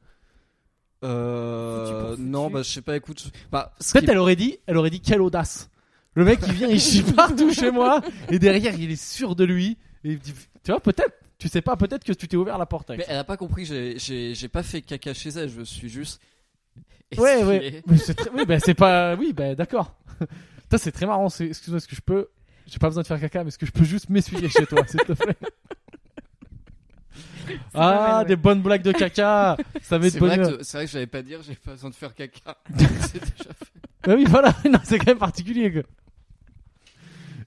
[1.04, 2.22] Euh, Foutu pour foutu.
[2.24, 2.96] non, bah je sais pas.
[2.98, 5.70] Écoute, bah Peut-être qui- elle aurait dit, elle aurait dit quelle audace.
[6.16, 9.44] Le mec il vient, il chie partout chez moi et derrière il est sûr de
[9.44, 12.58] lui et il dit, tu vois peut-être, tu sais pas, peut-être que tu t'es ouvert
[12.58, 13.00] la porte avec.
[13.00, 15.50] Mais elle a pas compris j'ai- j'ai j'ai pas fait caca chez elle.
[15.50, 16.22] Je me suis juste.
[17.18, 17.84] Ouais, ouais.
[17.88, 18.30] Mais c'est très...
[18.32, 19.16] Oui, bah, c'est pas.
[19.16, 19.96] Oui, bah, d'accord.
[20.70, 21.28] Toi, c'est très marrant.
[21.28, 22.30] Excuse-moi, est-ce que je peux.
[22.66, 24.82] J'ai pas besoin de faire caca, mais est-ce que je peux juste m'essuyer chez toi,
[24.88, 25.36] s'il te plaît?
[27.76, 28.26] Ah, mal, ouais.
[28.26, 30.58] des bonnes blagues de caca Ça met de C'est vrai, bonheur.
[30.58, 32.58] que c'est vrai que j'avais pas dire, j'ai pas besoin de faire caca.
[32.78, 33.72] c'est déjà fait.
[34.04, 34.54] Bah oui, voilà.
[34.66, 35.72] Non, c'est quand même particulier.
[35.72, 35.84] Quoi.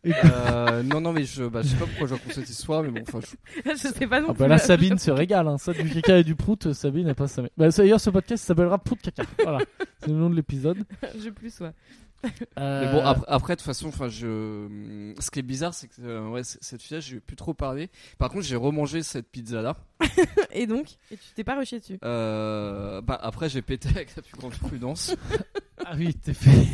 [0.06, 2.90] Euh, non, non, mais je, bah, je sais pas pourquoi je raconte cette histoire, mais
[2.90, 4.38] bon, enfin, je- je sais pas non Ah plus.
[4.40, 5.48] bah là, Sabine se régale.
[5.48, 5.58] Hein.
[5.58, 7.50] Ça, du caca et du prout, Sabine, elle passe sa mère.
[7.56, 9.24] Bah, d'ailleurs, ce podcast s'appellera Prout Caca.
[9.42, 9.58] Voilà.
[10.00, 10.78] C'est le nom de l'épisode.
[11.22, 11.72] je plus, ouais.
[12.58, 15.86] Euh, Mais bon, après, après, de toute façon, enfin, je, ce qui est bizarre, c'est
[15.86, 17.90] que, euh, ouais, cette fille-là, j'ai plus trop parlé.
[18.18, 19.76] Par contre, j'ai remangé cette pizza-là.
[20.52, 20.96] Et donc?
[21.12, 21.96] Et tu t'es pas rushé dessus?
[22.04, 25.14] Euh, bah, après, j'ai pété avec la plus grande prudence.
[25.84, 26.66] Ah oui, t'es fait.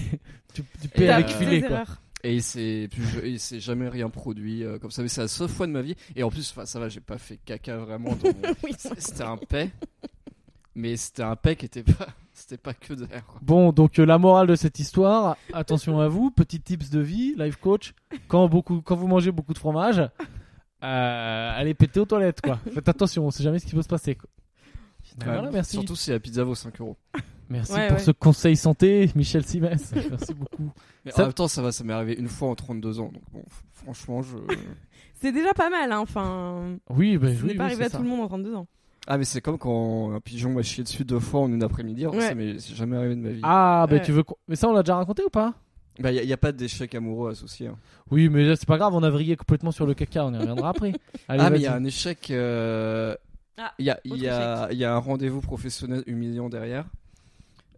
[0.55, 1.71] tu, tu paies avec filet, quoi.
[1.71, 2.01] erreurs.
[2.25, 2.89] Et il s'est,
[3.23, 5.03] il s'est jamais rien produit euh, comme ça.
[5.03, 5.95] Mais c'est la seule fois de ma vie.
[6.17, 8.17] Et en plus, enfin, ça va, j'ai pas fait caca vraiment
[8.65, 8.73] Oui.
[8.79, 9.71] C'était un paix.
[10.75, 13.39] Mais c'était un paix qui était pas, c'était pas que quoi.
[13.43, 17.35] Bon, donc euh, la morale de cette histoire, attention à vous, petit tips de vie,
[17.37, 17.95] life coach.
[18.27, 19.99] Quand, beaucoup, quand vous mangez beaucoup de fromage,
[20.83, 22.59] euh, allez péter aux toilettes, quoi.
[22.73, 24.15] Faites attention, on sait jamais ce qui peut se passer.
[24.15, 24.31] Quoi.
[25.19, 25.73] Ouais, Voilà, merci.
[25.73, 26.97] Surtout si la pizza vaut 5 euros.
[27.51, 28.03] Merci Ouais, pour ouais.
[28.03, 29.93] ce conseil santé, Michel Simès.
[30.11, 30.71] merci beaucoup.
[31.05, 33.11] Mais Ça- en même temps, ça va, ça m'est arrivé une fois en 32 ans.
[33.13, 34.37] Donc bon, franchement, je.
[35.21, 35.99] C'est déjà pas mal, hein.
[36.01, 37.97] Enfin, Oui, bah, ça oui, n'est pas oui, arrivé à ça.
[37.99, 38.67] tout le monde en 32 ans.
[39.07, 42.03] Ah, mais c'est comme quand un pigeon m'a chié dessus deux fois en une après-midi.
[42.03, 42.21] Alors Ouais.
[42.29, 43.41] Ça m'est c'est jamais arrivé de ma vie.
[43.43, 44.03] Ah, bah Ouais.
[44.03, 44.23] tu veux.
[44.23, 45.55] qu'on- Mais ça, on l'a déjà raconté ou pas?
[46.01, 47.69] Bah, il n'y a, pas d'échec amoureux associé.
[47.69, 47.77] hein.
[48.11, 50.39] Oui, mais là, c'est pas grave, on a vrillé complètement sur le caca, on y
[50.39, 50.93] reviendra après.
[51.29, 52.31] Allez, ah, mais il y a un échec.
[52.31, 53.15] euh,
[53.57, 56.87] Ah, Il y, a, il y, a, il y a un rendez-vous professionnel humiliant derrière.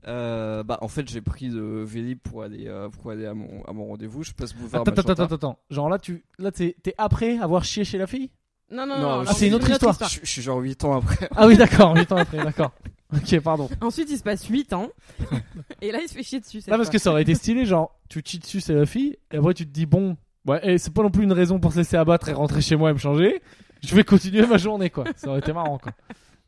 [0.09, 3.65] Euh, bah, en fait, j'ai pris de Vélib pour aller, euh, pour aller à mon,
[3.65, 4.23] à mon rendez-vous.
[4.23, 5.23] Je passe boulevard Attends, attends, Magenta.
[5.25, 5.59] attends, attends.
[5.71, 8.31] Genre là, tu là, t'es t'es après avoir chié chez la fille?
[8.71, 9.21] Non, non, Non, non.
[9.21, 9.97] ah, là, c'est une autre histoire.
[10.09, 11.29] Je, je suis genre 8 ans après.
[11.35, 12.73] Ah oui, d'accord, 8 ans après, d'accord.
[13.15, 13.69] Ok, pardon.
[13.81, 14.89] Ensuite, il se passe 8 ans.
[15.81, 16.61] et là, il se fait chier dessus.
[16.61, 16.93] cette Non, parce fois.
[16.95, 19.55] que ça aurait été stylé, genre, tu te chies dessus, c'est la fille, et après
[19.55, 20.17] tu te dis, bon,
[20.49, 22.75] ouais, et c'est pas non plus une raison pour se laisser abattre et rentrer chez
[22.75, 23.41] moi et me changer.
[23.85, 25.05] Je vais continuer ma journée, quoi.
[25.15, 25.93] Ça aurait été marrant, quoi.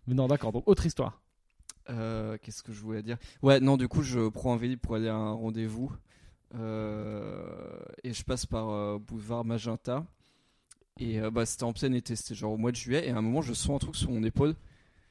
[0.08, 1.20] Mais non, d'accord, donc autre histoire.
[1.90, 3.16] Euh, Qu'est-ce que je voulais dire?
[3.42, 5.92] Ouais, non, du coup, je prends un Vélib pour aller à un rendez-vous.
[6.54, 10.04] Euh, et je passe par euh, boulevard Magenta.
[11.00, 13.06] Et bah, c'était en plein été, c'était genre au mois de juillet.
[13.06, 14.54] Et à un moment, je sens un truc sur mon épaule.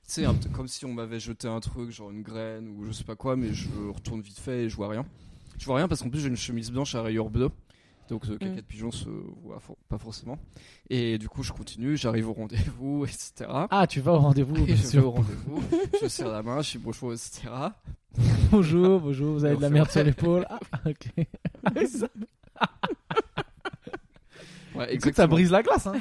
[0.05, 3.03] Tu sais, comme si on m'avait jeté un truc, genre une graine ou je sais
[3.03, 5.05] pas quoi, mais je retourne vite fait et je vois rien.
[5.57, 7.51] Je vois rien parce qu'en plus j'ai une chemise blanche à rayures bleues.
[8.09, 8.55] Donc le caca Mm.
[8.55, 9.09] de pigeon se
[9.43, 10.37] voit for- pas forcément.
[10.89, 13.49] Et du coup, je continue, j'arrive au rendez-vous, etc.
[13.69, 15.61] Ah, tu vas au rendez-vous, je vais au rendez-vous,
[16.01, 17.49] je serre la main, je suis bonjour, etc.
[18.51, 20.47] Bonjour, bonjour, vous avez de la merde sur l'épaule.
[20.71, 21.09] Ah, ok.
[24.75, 25.95] Ouais, Écoute, ça brise la glace, hein.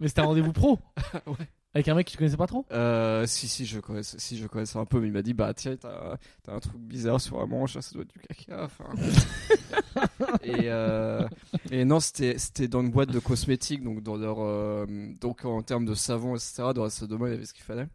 [0.00, 0.78] Mais c'était un rendez-vous pro.
[1.26, 1.34] Ouais.
[1.74, 2.64] Avec un mec que tu connaissais pas trop?
[2.70, 5.52] Euh, si, si, je connais, si, je connaissais un peu, mais il m'a dit, bah
[5.54, 8.64] tiens, t'as un truc bizarre sur la manche, ça doit être du caca.
[8.64, 8.84] Enfin.
[10.44, 11.26] et, euh,
[11.72, 14.86] et non, c'était dans une boîte de cosmétiques, donc dans leur, euh,
[15.20, 16.62] donc en termes de savon, etc.
[16.72, 17.88] Dans la bain, il y avait ce qu'il fallait.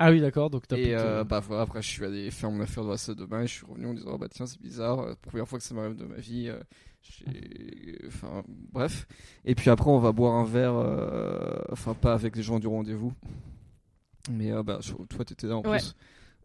[0.00, 2.60] Ah oui, d'accord, donc t'as Et euh, bah voilà, après je suis allé faire mon
[2.60, 4.44] affaire dans la salle de bain et je suis revenu en disant ah, bah tiens
[4.44, 6.50] c'est bizarre, première fois que ça m'arrive de ma vie.
[8.06, 9.06] Enfin bref.
[9.44, 12.66] Et puis après on va boire un verre, euh, enfin pas avec les gens du
[12.66, 13.12] rendez-vous,
[14.30, 15.78] mais euh, bah toi t'étais là en Ouais.
[15.78, 15.94] plus.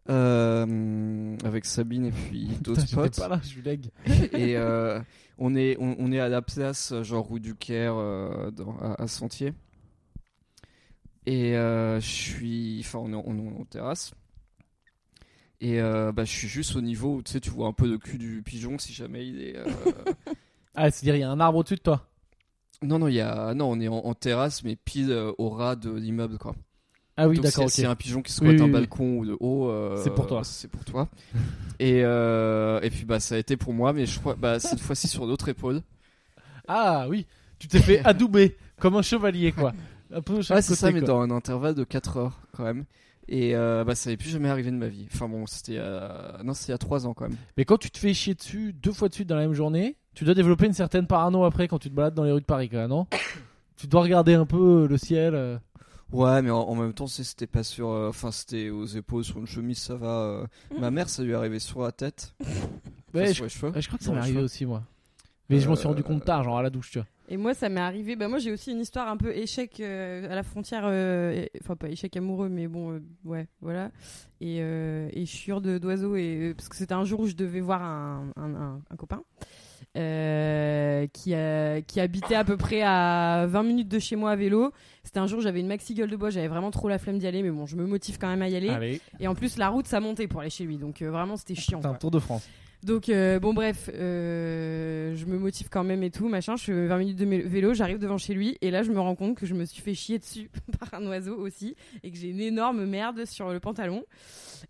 [0.08, 3.90] Euh, avec Sabine et puis d'autres potes pas là, je suis leg.
[4.32, 4.98] et euh,
[5.38, 9.02] on est on, on est à la place genre rue du Caire euh, dans- à,
[9.02, 9.52] à Sentier
[11.26, 14.12] et euh, je suis enfin on est, en- on est en terrasse
[15.60, 17.86] et euh, bah je suis juste au niveau où tu sais tu vois un peu
[17.86, 19.64] le cul du pigeon si jamais il est euh,
[20.74, 22.06] Ah, c'est-à-dire, il y a un arbre au-dessus de toi.
[22.82, 25.50] non non il y a non on est en, en terrasse mais pile euh, au
[25.50, 26.54] ras de l'immeuble quoi
[27.16, 27.88] Ah oui, d'accord, si- S'il y ok.
[27.88, 30.26] a un pigeon qui squatte Oui, un oui, balcon ou de haut, euh, C'est pour
[30.26, 30.42] toi.
[30.44, 31.08] C'est pour toi.
[31.78, 34.80] et, euh, et puis bah ça a été pour moi, mais je crois bah cette
[34.80, 35.82] fois-ci sur l'autre épaule.
[36.68, 37.26] Ah oui,
[37.58, 39.74] tu t'es fait adouber comme un chevalier, quoi.
[40.12, 42.84] Un peu Ouais, c'est ça, mais dans un intervalle de 4 heures quand même.
[43.28, 45.06] Et euh, bah ça n'est plus jamais arrivé de ma vie.
[45.12, 45.78] Enfin bon, c'était
[46.42, 47.36] non, c'était il y a 3 ans quand même.
[47.56, 49.96] Mais quand tu te fais chier dessus deux fois de suite dans la même journée,
[50.14, 52.46] tu dois développer une certaine parano après quand tu te balades dans les rues de
[52.46, 53.06] Paris, non
[53.76, 55.34] Tu dois regarder un peu le ciel.
[55.34, 55.58] euh.
[56.12, 57.88] Ouais, mais en, en même temps, c'est- c'était pas sur.
[57.88, 60.08] euh, Enfin, c'était aux épaules, sur une chemise, ça va.
[60.08, 60.46] euh.
[60.78, 62.34] Ma mère, ça lui est arrivé sur la tête.
[62.42, 62.50] enfin,
[63.14, 63.72] Ouais, je, sur les cheveux.
[63.72, 64.44] ouais, je crois que ça Dans m'est les arrivé cheveux.
[64.44, 64.82] aussi, moi.
[65.48, 67.06] Mais je m'en suis Euh, rendu compte tard, genre à la douche, tu vois.
[67.28, 68.16] Et moi, ça m'est arrivé.
[68.16, 70.82] Bah, moi, j'ai aussi une histoire un peu échec euh, à la frontière.
[70.84, 73.90] euh, et- Enfin, pas échec amoureux, mais bon, euh, ouais, voilà.
[74.40, 76.16] Et, euh, et chiure de d'oiseau.
[76.16, 79.22] Et parce que c'était un jour où je devais voir un, un, un- un copain
[79.96, 84.36] euh, qui, a- qui habitait à peu près à 20 minutes de chez moi à
[84.36, 84.72] vélo.
[85.02, 86.30] C'était un jour où j'avais une maxi gueule de bois.
[86.30, 88.48] J'avais vraiment trop la flemme d'y aller, mais bon, je me motive quand même à
[88.48, 88.68] y aller.
[88.68, 90.76] Allez, Et en plus, la route, ça montait pour aller chez lui.
[90.78, 91.80] Donc euh, vraiment, c'était chiant.
[91.80, 91.98] c'est un quoi.
[91.98, 92.48] tour de France.
[92.82, 96.56] Donc euh, bon bref, euh, je me motive quand même et tout, machin.
[96.56, 99.14] Je fais 20 minutes de vélo, j'arrive devant chez lui et là je me rends
[99.14, 102.28] compte que je me suis fait chier dessus par un oiseau aussi et que j'ai
[102.28, 104.04] une énorme merde sur le pantalon.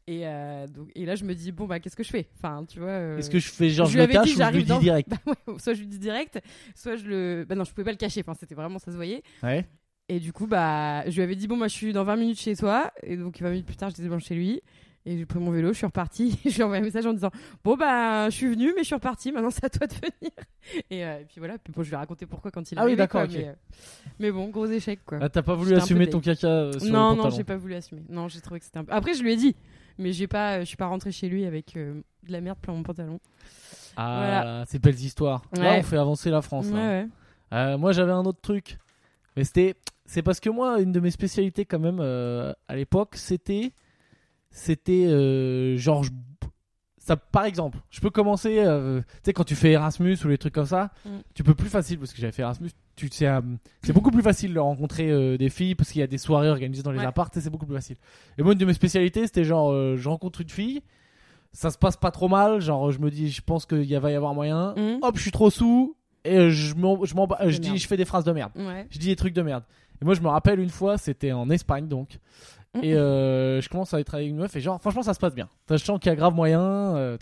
[0.06, 2.28] Et, euh, donc, et là je me dis bon bah qu'est-ce que je fais?
[2.36, 3.16] Enfin tu vois.
[3.18, 5.08] Est-ce que je fais genre je je, lui le ou je lui dis dans- direct?
[5.26, 6.40] Bah ouais, soit je lui dis direct,
[6.74, 7.46] soit je le.
[7.48, 8.20] Bah non je pouvais pas le cacher.
[8.20, 9.22] Enfin c'était vraiment ça se voyait.
[9.42, 9.66] Ouais.
[10.12, 12.40] Et du coup, bah, je lui avais dit, bon, moi, je suis dans 20 minutes
[12.40, 12.90] chez toi.
[13.04, 14.60] Et donc, 20 minutes plus tard, j'étais devant chez lui.
[15.06, 16.38] Et j'ai pris mon vélo, je suis repartie.
[16.44, 17.30] je lui ai envoyé un message en disant,
[17.64, 19.32] bon, bah, je suis venue, mais je suis repartie.
[19.32, 20.30] Maintenant, c'est à toi de venir.
[20.90, 21.56] Et, euh, et puis voilà.
[21.58, 23.30] Puis bon, je lui ai raconté pourquoi quand il est Ah oui, arrivé, d'accord, quoi,
[23.30, 23.36] ok.
[23.40, 23.54] Mais, euh,
[24.18, 25.18] mais bon, gros échec, quoi.
[25.22, 27.74] Ah, t'as pas voulu assumer ton caca euh, sur non, le non, j'ai pas voulu
[27.74, 28.02] assumer.
[28.10, 28.92] Non, j'ai trouvé que c'était un peu.
[28.92, 29.56] Après, je lui ai dit.
[29.98, 32.74] Mais j'ai pas, je suis pas rentrée chez lui avec euh, de la merde plein
[32.74, 33.20] mon pantalon.
[33.96, 35.42] Ah, c'est belles histoires.
[35.56, 35.78] Là, Ouais.
[35.80, 36.66] on fait avancer la France.
[36.66, 36.88] Ouais, là.
[36.88, 37.08] ouais.
[37.52, 38.78] Euh, moi, j'avais un autre truc.
[39.36, 39.74] Mais c'était.
[40.06, 43.72] C'est parce que moi, une de mes spécialités, quand même, euh, à l'époque, c'était.
[44.50, 45.06] C'était.
[45.06, 46.04] euh, genre.
[46.04, 46.10] je-
[47.02, 48.58] Ça, par exemple, je peux commencer.
[48.58, 51.08] euh, tu sais, quand tu fais Erasmus ou les trucs comme ça, Mm.
[51.34, 53.40] tu peux plus facile, parce que j'avais fait Erasmus, tu sais, euh,
[53.82, 56.50] c'est beaucoup plus facile de rencontrer euh, des filles parce qu'il y a des soirées
[56.50, 57.06] organisées dans les Ouais.
[57.06, 57.96] apparts, c'est beaucoup plus facile.
[58.38, 60.82] Et moi, une de mes spécialités, c'était genre, je rencontre une fille,
[61.52, 64.14] ça se passe pas trop mal, genre, je me dis, je pense qu'il va y
[64.14, 64.74] avoir moyen.
[64.76, 64.98] Mhm.
[65.02, 68.32] Hop, je suis trop sous, et je, je, je dis, je fais des phrases de
[68.32, 68.52] merde.
[68.54, 68.86] Ouais.
[68.90, 69.64] Je dis des trucs de merde.
[70.02, 72.18] Et moi, je me rappelle une fois, c'était en Espagne donc.
[72.82, 75.34] Et euh, je commence à être avec une meuf et genre, franchement, ça se passe
[75.34, 75.48] bien.
[75.68, 76.60] Je sens qu'il y a grave moyen.
[76.60, 77.16] euh,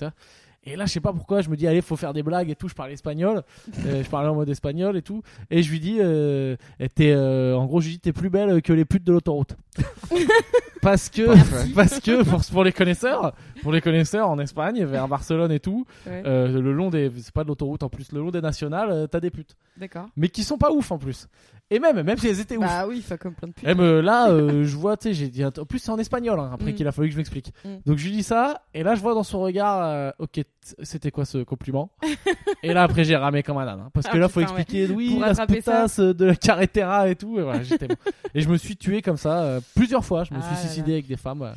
[0.65, 2.55] et là, je sais pas pourquoi, je me dis, allez, faut faire des blagues et
[2.55, 2.69] tout.
[2.69, 3.43] Je parlais espagnol.
[3.87, 5.23] Euh, je parlais en mode espagnol et tout.
[5.51, 6.57] Et je lui dis, euh,
[6.95, 9.57] t'es, euh, en gros, je lui dis, t'es plus belle que les putes de l'autoroute.
[10.83, 13.33] parce que, parce que pour, pour les connaisseurs,
[13.63, 16.23] pour les connaisseurs en Espagne, vers Barcelone et tout, Ouais.
[16.25, 19.31] le long des, c'est pas de l'autoroute en plus, le long des nationales, t'as des
[19.31, 19.57] putes.
[19.77, 20.07] D'accord.
[20.17, 21.29] Mais qui sont pas ouf en plus.
[21.71, 22.65] Et même, même si elles étaient ouf.
[22.65, 23.69] Bah oui, enfin, comme plein de putes.
[23.69, 25.45] Et me- là, euh, je vois, tu sais, j'ai dit.
[25.45, 26.75] En plus, c'est en espagnol, hein, après Mm.
[26.75, 27.53] qu'il a fallu que je m'explique.
[27.65, 27.69] Mm.
[27.85, 30.45] Donc, je lui dis ça, et là, je vois dans son regard, euh, ok, t-
[30.83, 31.91] c'était quoi ce compliment?
[32.63, 33.81] Et là, après, j'ai ramé comme un âne.
[33.81, 34.61] hein, parce que Ah, là, faut putain, ouais.
[34.63, 35.73] expliquer, oui, Pour la rattraper ça.
[35.73, 37.39] putasse de la carretera et tout.
[37.39, 37.95] Et, voilà, j'étais bon.
[38.35, 40.25] et je me suis tué comme ça euh, plusieurs fois.
[40.25, 40.95] Je me Ah suis là suicidé là.
[40.97, 41.43] avec des femmes.
[41.43, 41.51] ouais.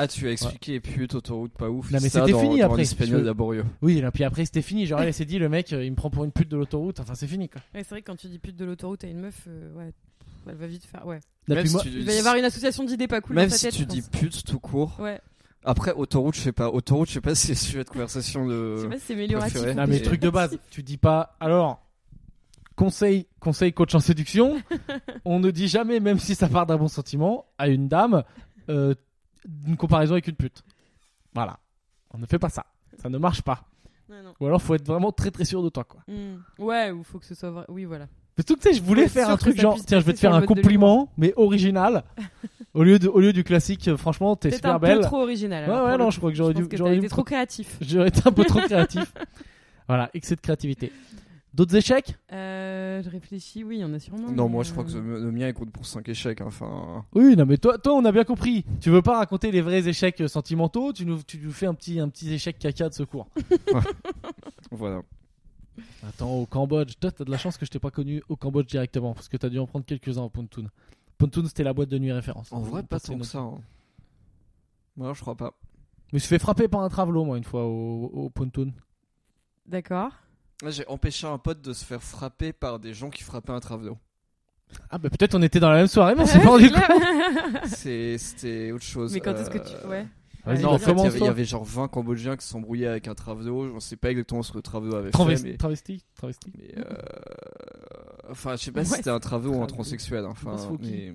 [0.00, 1.90] Ah, tu as expliqué pute, autoroute, pas ouf.
[1.90, 3.64] Non, mais c'était fini dans après, l'espagnol je- laborieux.
[3.82, 4.86] Oui, et puis après c'était fini.
[4.86, 7.00] Genre elle s'est dit le mec, euh, il me prend pour une pute de l'autoroute.
[7.00, 7.60] Enfin c'est fini quoi.
[7.74, 9.92] Ouais, c'est vrai que quand tu dis pute de l'autoroute à une meuf, euh, ouais,
[10.48, 11.06] elle va vite faire.
[11.06, 11.18] Ouais.
[11.48, 13.34] Et Même puis si moi- tu- Il va y avoir une association d'idées pas cool
[13.36, 14.96] Même dans ta si tu je dis pute tout court.
[15.00, 15.20] Ouais.
[15.64, 16.68] Après, autoroute, je sais pas.
[16.70, 18.76] Autoroute, je sais pas si c'est sujet de conversation Je de.
[18.82, 19.60] sais pas si c'est amélioratif.
[19.74, 21.82] Non mais truc de base, tu dis pas alors
[22.76, 24.62] conseil conseil coach en séduction,
[25.24, 28.22] on ne dit jamais même si ça part d'un bon sentiment à une dame
[28.68, 28.94] euh,
[29.66, 30.62] une comparaison avec une pute.
[31.34, 31.58] Voilà.
[32.12, 32.64] On ne fait pas ça.
[33.00, 33.64] Ça ne marche pas.
[34.08, 34.34] Non, non.
[34.40, 36.00] Ou alors faut être vraiment très très sûr de toi quoi.
[36.08, 36.36] Hmm.
[36.58, 37.64] Ouais, ou faut que ce soit vrai.
[37.68, 38.06] Oui, voilà.
[38.38, 40.18] Mais tout tu sais, je voulais faire un que truc genre tiens, je vais te
[40.18, 42.04] faire un compliment mais original
[42.72, 44.98] au lieu de au lieu du classique euh, franchement, t'es super un belle.
[44.98, 45.68] peu trop original.
[45.68, 47.76] Ouais, alors, ouais, non, je crois que j'aurais dû- que j'aurais été trop créatif.
[47.80, 49.12] J'aurais été un peu trop créatif.
[49.86, 50.92] Voilà, excès de créativité.
[51.58, 52.16] D'autres échecs?
[52.32, 54.30] Euh, je réfléchis, oui, il y en a sûrement.
[54.30, 56.40] Non, mais, moi je crois que euh, le, mien il compte pour 5 échecs.
[56.40, 57.04] hein, Enfin.
[57.14, 58.64] Oui, non, mais toi, toi, on a bien compris.
[58.80, 61.74] Tu veux pas raconter les vrais échecs euh, sentimentaux, tu nous, tu nous fais un
[61.74, 63.26] petit, un petit échec caca de secours.
[64.70, 65.02] Voilà.
[66.06, 68.66] Attends, au Cambodge, toi, t'as de la chance que je t'ai pas connu au Cambodge
[68.66, 70.68] directement, parce que t'as dû en prendre quelques-uns au Pontoon.
[71.18, 72.52] Pontoon, c'était la boîte de nuit référence.
[72.52, 73.38] En vrai, pas tant que ça.
[73.40, 73.58] hein.
[74.96, 75.54] Moi, je crois pas.
[76.10, 78.72] Je me suis fait frapper par un travelo, moi, une fois au, au Pontoon.
[79.66, 80.12] D'accord.
[80.66, 83.96] J'ai empêché un pote de se faire frapper par des gens qui frappaient un travelot.
[84.90, 86.82] Ah, bah peut-être on était dans la même soirée, mais on s'est pas rendu compte.
[87.66, 89.12] C'est- C'était autre chose.
[89.14, 89.74] Mais quand est-ce que tu.
[89.84, 90.06] Euh, Ouais.
[90.44, 92.50] Vas-y, Non, en fait, il y, avait, il y avait genre 20 Cambodgiens qui se
[92.52, 93.68] sont brouillés avec un travelot.
[93.68, 95.50] Je ne sais pas exactement ce que le travelot avait Travesti, fait.
[95.52, 96.52] Mais, travesti, travesti.
[96.56, 96.94] mais, euh,
[98.30, 100.24] Enfin, je sais pas si Ouais, c'était un travelot ou un transsexuel.
[100.24, 101.12] hein, Enfin, mais...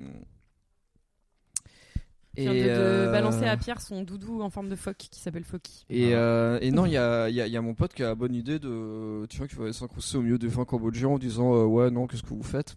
[2.35, 5.43] Vient de, de euh, balancer à Pierre son doudou en forme de phoque qui s'appelle
[5.43, 5.85] Foki.
[5.89, 8.03] Et, euh, et non, il y a, il y, a, y a mon pote qui
[8.03, 11.09] a la bonne idée de, tu vois, qui va s'incruster au milieu des fins cambodgiens
[11.09, 12.75] en disant euh, ouais non qu'est-ce que vous faites?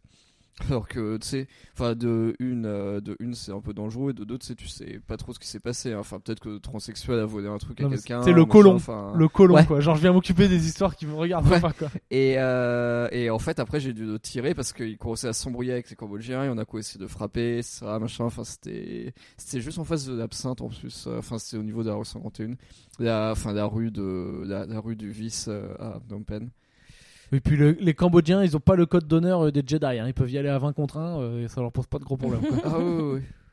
[0.68, 4.14] Alors que tu sais, enfin de une, euh, de une c'est un peu dangereux et
[4.14, 5.92] de deux tu sais tu sais pas trop ce qui s'est passé.
[5.92, 5.98] hein.
[5.98, 8.22] Enfin peut-être que le transsexuel a volé un truc Non, à mais quelqu'un.
[8.22, 8.74] c'est le machin, colon.
[8.76, 9.66] enfin, Le colon, Ouais.
[9.66, 9.80] quoi.
[9.80, 11.60] Genre, je viens m'occuper des histoires qui me regardent Ouais.
[11.60, 11.88] pas, quoi.
[12.10, 15.72] Et, euh, et en fait, après, j'ai dû le tirer parce qu'il commençait à s'embrouiller
[15.72, 16.44] avec les Cambodgiens.
[16.44, 18.24] Y en a qui ont essayé de frapper, ça, machin.
[18.24, 21.06] Enfin, c'était, c'était juste en face de l'absinthe en plus.
[21.06, 22.54] Euh, Enfin, c'était au niveau de la rue 51.
[22.98, 26.48] La, enfin, la rue de, la, la rue du vice euh, à Phnom Penh.
[27.32, 29.84] Et puis le- les Cambodgiens, ils ont pas le code d'honneur euh, des Jedi.
[29.86, 30.06] hein.
[30.06, 32.04] Ils peuvent y aller à 20 contre 1 euh, et ça leur pose pas de
[32.04, 32.40] gros problèmes.
[32.42, 32.58] quoi.
[32.64, 33.02] ah oui, oui,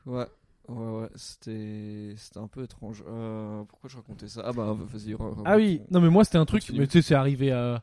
[0.06, 0.14] oui.
[0.14, 0.26] Ouais.
[0.70, 3.04] Ouais, ouais, c'était, c'était un peu étrange.
[3.08, 4.44] Euh, pourquoi je racontais ça?
[4.46, 5.14] Ah bah, vas-y.
[5.44, 6.80] ah oui, non mais moi c'était un truc, Continue.
[6.80, 7.82] mais tu sais, c'est arrivé à.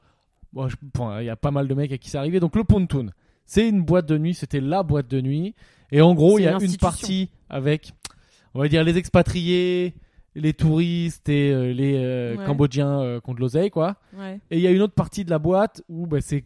[0.54, 2.40] Bon, je- enfin, il y a pas mal de mecs à qui c'est arrivé.
[2.40, 3.10] Donc le pontoon,
[3.44, 5.54] c'est une boîte de nuit, c'était la boîte de nuit.
[5.92, 7.92] Et en gros, il y a une partie avec,
[8.54, 9.94] on va dire, les expatriés,
[10.34, 12.44] les touristes et euh, les euh, Ouais.
[12.46, 13.96] Cambodgiens euh, qui ont de l'oseille, quoi.
[14.16, 14.40] Ouais.
[14.50, 16.44] Et il y a une autre partie de la boîte où bah, c'est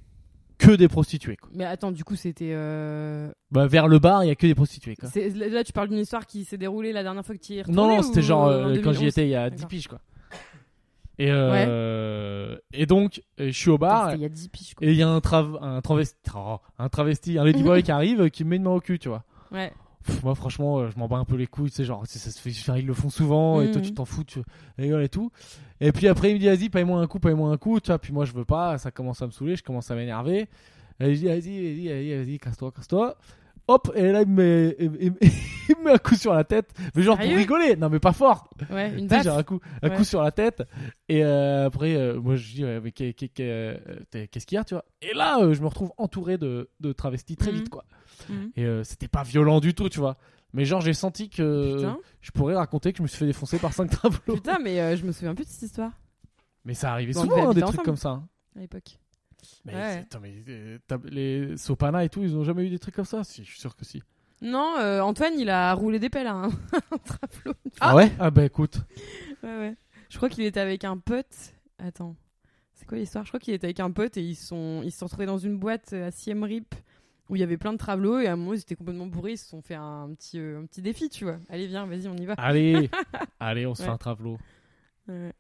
[0.57, 1.51] que des prostituées, quoi.
[1.55, 2.53] Mais attends, du coup, c'était.
[2.55, 5.09] euh, Bah, vers le bar, il y a que des prostituées, quoi.
[5.35, 7.63] Là, tu parles d'une histoire qui s'est déroulée la dernière fois que tu y es
[7.69, 9.05] Non, retourné non, c'était ou genre en quand j'y 2011?
[9.09, 9.69] étais il y a 10 D'accord.
[9.69, 9.99] piges, quoi.
[11.19, 11.29] Et,
[12.73, 14.87] et donc, je suis au bar c'était il y a 10 piges, quoi.
[14.87, 18.31] et il y a un, trav un travesti, oh, un travesti, un ladyboy qui arrive
[18.31, 19.23] qui me met une main au cul, tu vois.
[19.53, 19.73] Ouais.
[20.05, 22.19] Pff, moi, franchement, euh, je m'en bats un peu les couilles, tu sais, genre, ça
[22.31, 23.87] se fait, ils le font souvent et toi, Mhm.
[23.87, 24.41] tu t'en fous, tu
[24.79, 25.31] rigoles et tout.
[25.81, 27.99] Et puis après, il me dit, vas-y, paye-moi un coup, paye-moi un coup, tu vois.
[27.99, 30.49] Puis moi, je veux pas, ça commence à me saouler, je commence à m'énerver.
[31.01, 33.17] Et je dis, vas-y, vas-y, vas-y, vas-y, casse-toi, casse-toi.
[33.67, 34.35] Hop, et là, il me
[34.69, 35.15] met, il, il-
[35.71, 36.71] il me met un coup sur la tête.
[36.95, 38.51] Mais genre pour rigoler, non, mais pas fort.
[38.71, 39.23] Ouais, une baffe.
[39.23, 39.97] j'ai un coup, un Ouais.
[39.97, 40.63] coup sur la tête.
[41.09, 42.93] Et euh, après, euh, moi, je dis, ouais, mais
[43.41, 43.77] euh,
[44.31, 44.85] qu'est-ce qu'il y a, tu vois?
[45.01, 47.57] Et là, euh, je me retrouve entouré de, de travestis très Mhm.
[47.59, 47.85] vite, quoi.
[48.29, 48.51] Mhm.
[48.57, 50.17] Et c'était pas violent du tout, tu vois.
[50.53, 51.99] Mais genre, j'ai senti que Putain.
[52.21, 54.35] je pourrais raconter que je me suis fait défoncer par 5 tableaux.
[54.35, 55.91] Putain, mais je me souviens plus de cette histoire
[56.65, 58.11] Mais ça arrivait Bon, souvent, hein, des trucs comme ça.
[58.11, 58.29] hein.
[58.57, 58.99] à l'époque.
[59.65, 59.99] Mais, Ouais.
[59.99, 63.25] attends, mais euh, les Sopana et tout, ils ont jamais eu des trucs comme ça?
[63.25, 64.03] Si, je suis sûr que si.
[64.43, 66.49] Non, euh, Antoine, il a roulé des pelles à un,
[66.91, 67.55] un travelot.
[67.81, 68.13] Ah, ouais?
[68.19, 68.79] Ah bah écoute.
[69.43, 69.75] Ouais, ouais.
[70.11, 71.55] Je crois qu'il était avec un pote.
[71.79, 72.17] Attends.
[72.75, 73.25] C'est quoi l'histoire?
[73.25, 75.27] Je crois qu'il était avec un pote et ils se sont, ils se sont retrouvés
[75.27, 76.75] dans une boîte à Siem Reap
[77.31, 79.33] où il y avait plein de travelots et à un moment ils étaient complètement bourrés.
[79.33, 81.39] Ils se sont fait un petit, euh, un petit défi, tu vois.
[81.49, 82.35] Allez, viens, vas-y, on y va.
[82.37, 82.91] Allez,
[83.41, 84.37] allez, on se fait un travelo.
[85.09, 85.33] Ouais.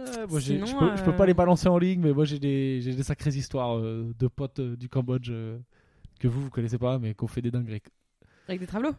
[0.00, 2.24] Euh, moi, Sinon, je, peux, je peux euh, pas les balancer en ligne, mais moi
[2.24, 5.58] j'ai des, sacrées histoires euh, de potes euh, du Cambodge euh,
[6.18, 7.82] que vous, vous connaissez pas, mais qu'on fait des dingueries.
[8.48, 8.94] Avec des travelots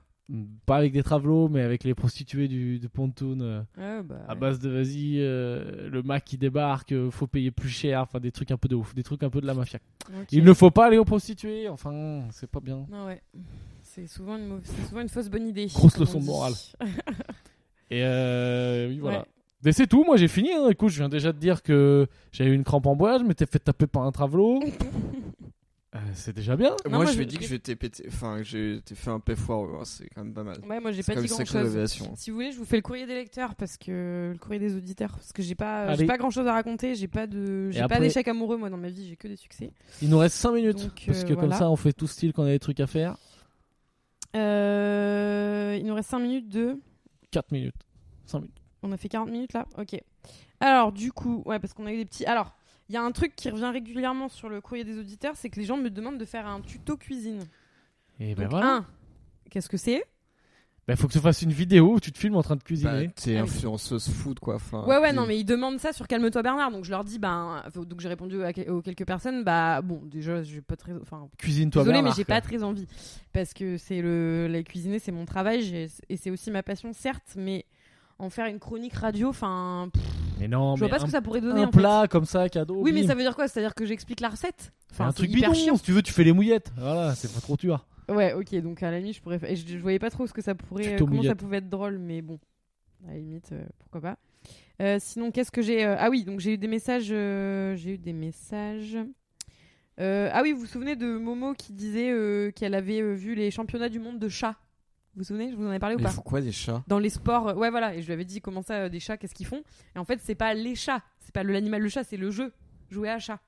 [0.65, 3.39] Pas avec des travelots, mais avec les prostituées du, du pontoon.
[3.41, 4.15] euh, bah.
[4.27, 4.39] à ouais.
[4.39, 8.31] base de vas-y, euh, le Mac qui débarque, euh, faut payer plus cher, enfin des
[8.31, 9.79] trucs un peu de ouf, des trucs un peu de la mafia.
[10.31, 12.85] Il ne faut pas aller aux prostituées, enfin, c'est pas bien.
[12.89, 13.21] Ouais.
[13.83, 15.67] C'est souvent, une souvent fausse bonne idée.
[15.67, 16.53] Grosse leçon de morale.
[17.91, 19.19] Et euh, oui, voilà.
[19.19, 19.25] Ouais.
[19.65, 20.51] Mais c'est tout, moi j'ai fini.
[20.53, 20.69] hein.
[20.69, 23.45] Écoute, je viens déjà de dire que j'avais eu une crampe en bois, je m'étais
[23.47, 24.61] fait taper par un travelot.
[25.95, 26.71] Euh, c'est déjà bien.
[26.83, 28.03] Non, moi, moi, je ai dit que je t'ai pété.
[28.09, 29.77] Enfin, que j'ai fait un paix foireux.
[29.79, 30.57] hein, C'est quand même pas mal.
[30.69, 31.55] Ouais, moi j'ai pas quand dit grand chose.
[31.55, 32.11] révélation.
[32.17, 34.75] Si vous voulez, je vous fais le courrier des lecteurs parce que le courrier des
[34.75, 37.79] auditeurs parce que j'ai pas j'ai pas grand chose à raconter, j'ai pas de j'ai
[37.79, 39.71] pas après- d'échec amoureux moi dans ma vie, j'ai que des succès.
[40.01, 40.79] Il nous reste 5 minutes.
[40.83, 41.59] Donc, parce euh, que comme voilà.
[41.59, 43.15] ça, on fait tout style qu'on a des trucs à faire.
[44.35, 46.77] Euh, il nous reste 5 minutes de
[47.31, 47.75] 4 minutes.
[48.25, 48.61] 5 minutes.
[48.85, 49.99] On a fait 40 minutes là Ok.
[50.59, 52.25] Alors, du coup, ouais, parce qu'on a eu des petits.
[52.25, 52.53] Alors,
[52.87, 55.59] il y a un truc qui revient régulièrement sur le courrier des auditeurs c'est que
[55.59, 57.43] les gens me demandent de faire un tuto cuisine.
[58.19, 58.67] Et ben Donc, voilà.
[58.77, 58.85] un,
[59.49, 60.03] qu'est-ce que c'est?
[60.87, 62.65] Ben, faut que tu fasses une vidéo où tu te filmes en train de Bah,
[62.65, 63.09] cuisiner.
[63.15, 64.55] T'es Ah influenceuse food, quoi.
[64.57, 66.69] Enfin, Ouais, ouais, non, mais ils demandent ça sur Calme-toi Bernard.
[66.69, 67.63] Donc, je leur dis, ben.
[67.73, 70.93] faut- Donc, j'ai répondu à aux quelques personnes, bah, bon, déjà, j'ai pas très.
[70.93, 72.35] Enfin, Cuisine-toi Désolée, mais j'ai quoi.
[72.35, 72.85] pas très envie.
[73.33, 74.45] Parce que c'est le.
[74.47, 75.63] La cuisiner, c'est mon travail.
[75.63, 77.65] j'ai- Et c'est aussi ma passion, certes, mais
[78.19, 79.89] en faire une chronique radio, enfin.
[80.39, 81.61] Mais non, Je vois mais pas ce un, que ça pourrait donner.
[81.61, 81.77] un en fait.
[81.79, 82.75] plat comme ça, cadeau.
[82.81, 83.47] Oui, mais ça veut dire quoi?
[83.47, 84.71] C'est-à-dire que j'explique la recette?
[84.99, 85.63] Un c'est truc hyper bidon.
[85.63, 85.75] chiant.
[85.77, 86.71] Si tu veux, tu fais les mouillettes.
[86.77, 87.85] Voilà, c'est pas trop dur.
[88.09, 89.49] Ouais, ok, donc à la limite, je pourrais faire.
[89.49, 90.93] Et je, je voyais pas trop ce que ça pourrait.
[90.95, 92.39] Euh, comment ça pouvait être drôle, mais bon.
[93.07, 94.17] À la limite, euh, pourquoi pas.
[94.81, 97.07] Euh, sinon, qu'est-ce que j'ai Ah oui, donc j'ai eu des messages.
[97.11, 98.97] euh, J'ai eu des messages.
[99.97, 103.99] Ah oui, vous vous souvenez de Momo qui disait qu'elle avait vu les championnats du
[103.99, 104.55] monde de chats
[105.15, 106.51] Vous vous souvenez Je vous en ai parlé ou Mais pas il faut quoi, des
[106.51, 106.83] chats?
[106.87, 109.15] Dans les sports, ouais voilà, et je lui avais dit comment ça, euh, des chats,
[109.17, 109.63] qu'est-ce qu'ils font?
[109.95, 112.51] Et en fait, c'est pas les chats, c'est pas l'animal le chat, c'est le jeu,
[112.89, 113.39] jouer à chat.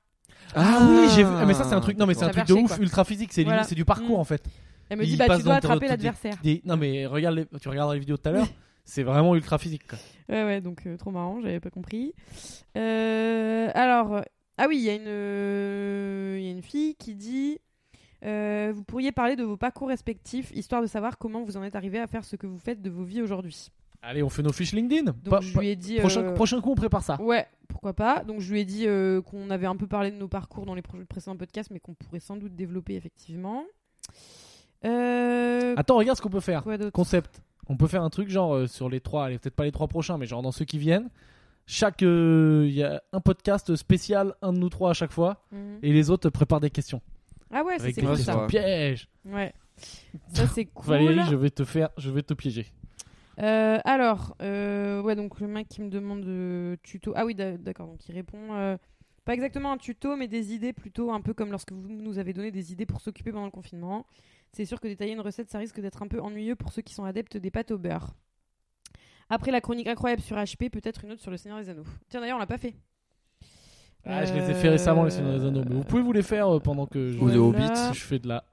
[0.54, 1.30] Ah, oui, j'ai vu.
[1.32, 1.98] Ah, mais ça, c'est un truc.
[1.98, 2.78] Non, mais c'est un Ça truc de ouf, quoi.
[2.82, 3.32] ultra physique.
[3.32, 3.58] C'est Voilà.
[3.58, 4.20] limite- c'est du parcours Mm.
[4.20, 4.42] en fait.
[4.88, 6.34] Elle me Il dit bah passe tu dois dans ton- attraper ton- l'adversaire.
[6.42, 8.46] Des- Non, mais regarde, les- tu regarderas les vidéos de tout à l'heure.
[8.84, 9.86] c'est vraiment ultra physique.
[9.86, 9.98] Quoi.
[10.30, 12.14] Ouais ouais, donc euh, trop marrant, j'avais pas compris.
[12.76, 14.22] Euh, alors,
[14.56, 17.58] ah oui, il y a une, il y a une fille qui dit.
[18.24, 21.76] Euh, vous pourriez parler de vos parcours respectifs, histoire de savoir comment vous en êtes
[21.76, 23.70] arrivé à faire ce que vous faites de vos vies aujourd'hui.
[24.02, 25.04] Allez, on fait nos fiches LinkedIn.
[25.04, 25.96] Donc Pas- je lui ai dit.
[25.98, 27.20] prochain, euh, prochain coup, on prépare ça.
[27.20, 28.22] Ouais, pourquoi pas.
[28.24, 30.74] Donc je lui ai dit euh, qu'on avait un peu parlé de nos parcours dans
[30.74, 33.64] les précédents podcasts, mais qu'on pourrait sans doute développer effectivement.
[34.84, 36.64] Attends, regarde ce qu'on peut faire.
[36.92, 37.42] Concept.
[37.68, 40.16] On peut faire un truc genre sur les trois, allez, peut-être pas les trois prochains,
[40.16, 41.10] mais genre dans ceux qui viennent.
[41.66, 45.42] Chaque, euh, il y a un podcast spécial, un de nous trois à chaque fois,
[45.52, 45.78] Mhm.
[45.82, 47.02] et les autres préparent des questions
[47.50, 48.40] Ah ouais, c'est cool ça.
[48.42, 48.46] Ouais.
[48.46, 49.08] pièges.
[49.24, 49.52] Ouais.
[50.34, 50.86] Ça c'est cool.
[50.86, 52.66] Valérie, je vais te faire, je vais te piéger.
[53.40, 57.12] Euh, alors, euh, ouais, donc le mec qui me demande de tuto.
[57.14, 57.86] Ah oui, d'a- d'accord.
[57.86, 58.76] Donc il répond euh,
[59.24, 62.32] pas exactement un tuto, mais des idées plutôt un peu comme lorsque vous nous avez
[62.32, 64.06] donné des idées pour s'occuper pendant le confinement.
[64.52, 66.94] C'est sûr que détailler une recette, ça risque d'être un peu ennuyeux pour ceux qui
[66.94, 68.14] sont adeptes des pâtes au beurre.
[69.30, 71.84] Après la chronique incroyable sur HP, peut-être une autre sur le Seigneur des Anneaux.
[72.08, 72.74] Tiens, d'ailleurs, on l'a pas fait.
[74.04, 76.22] Ah, je les ai fait récemment les Seigneurs des Anneaux, mais vous pouvez vous les
[76.22, 77.66] faire euh, pendant que je, Ou The Voilà.
[77.66, 77.94] Hobbit.
[77.98, 78.44] je fais de la,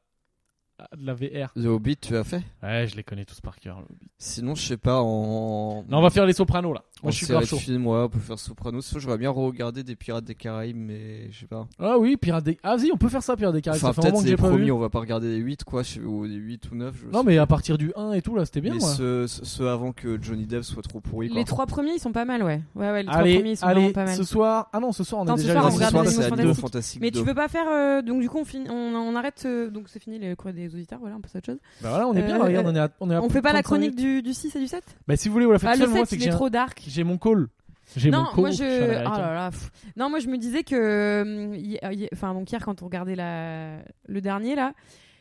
[0.98, 1.54] de la VR.
[1.54, 2.42] The Hobbit, tu as fait?
[2.62, 3.80] Ouais, je les connais tous par cœur.
[3.80, 4.10] le Hobbit.
[4.18, 5.84] Sinon, je sais pas, en.
[5.88, 6.84] Non, on va faire les Sopranos là.
[7.04, 7.58] Moi, je suis grave chaud.
[7.58, 8.82] film, ouais, on peut faire Sopranos.
[8.82, 11.68] Sinon, j'aurais bien regarder des Pirates des Caraïbes, mais je sais pas.
[11.78, 12.58] Ah oui, Pirates des.
[12.64, 13.84] Ah si, on peut faire ça, Pirates des Caraïbes.
[13.84, 14.72] Enfin, ça fait un moment peut-être que les j'ai pas premiers, vu.
[14.72, 16.96] on va pas regarder les 8, quoi, ou les 8 ou 9.
[16.98, 17.42] Je Non, sais mais pas.
[17.44, 18.74] à partir du 1 et tout là, c'était bien.
[18.74, 21.38] Mais ceux, ceux avant que Johnny Depp soit trop pourri, quoi.
[21.38, 22.62] Les trois premiers, ils sont pas mal, ouais.
[22.76, 24.16] Ouais, ouais, les trois Allez, premiers, ils sont vraiment allez, pas mal.
[24.16, 24.70] ce soir.
[24.74, 26.04] Ah non, ce soir on Non, a ce déjà soir, Non, on ce regarde soir,
[26.06, 26.62] les c'est Animaux Fantastiques.
[26.62, 27.24] Fantastiques Mais tu 2.
[27.26, 27.68] veux pas faire.
[27.70, 29.44] euh, donc, du coup, on, finit, on, on arrête.
[29.46, 31.00] euh, donc, c'est fini le courrier des auditeurs.
[31.02, 31.60] Voilà, on passe à autre chose.
[31.84, 32.40] Bah voilà, on est bien.
[32.40, 33.96] Euh, regarde, on est à, on est à on plus fait pas la 35 chronique
[33.96, 35.88] du, du 6 et du 7 Bah si vous voulez, on la fait Ah, tout.
[35.90, 36.82] Moi, 7, c'est que j'ai trop dark.
[36.88, 37.48] J'ai mon call.
[37.96, 38.40] J'ai Non, mon call.
[38.40, 38.64] moi je.
[38.64, 39.50] Oh là là.
[39.96, 40.76] Non, moi je me disais que.
[40.76, 43.78] euh, hi- Enfin, donc hier, quand on regardait la...
[44.08, 44.74] le dernier, là,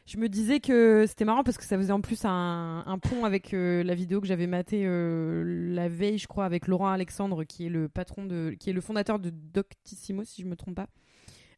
[0.06, 3.24] je me disais que c'était marrant parce que ça faisait en plus un, un pont
[3.24, 5.42] avec euh, la vidéo que j'avais matée euh,
[5.74, 8.54] la veille, je crois, avec Laurent Alexandre, qui est le patron de.
[8.58, 10.88] qui est le fondateur de Doctissimo, si je me trompe pas.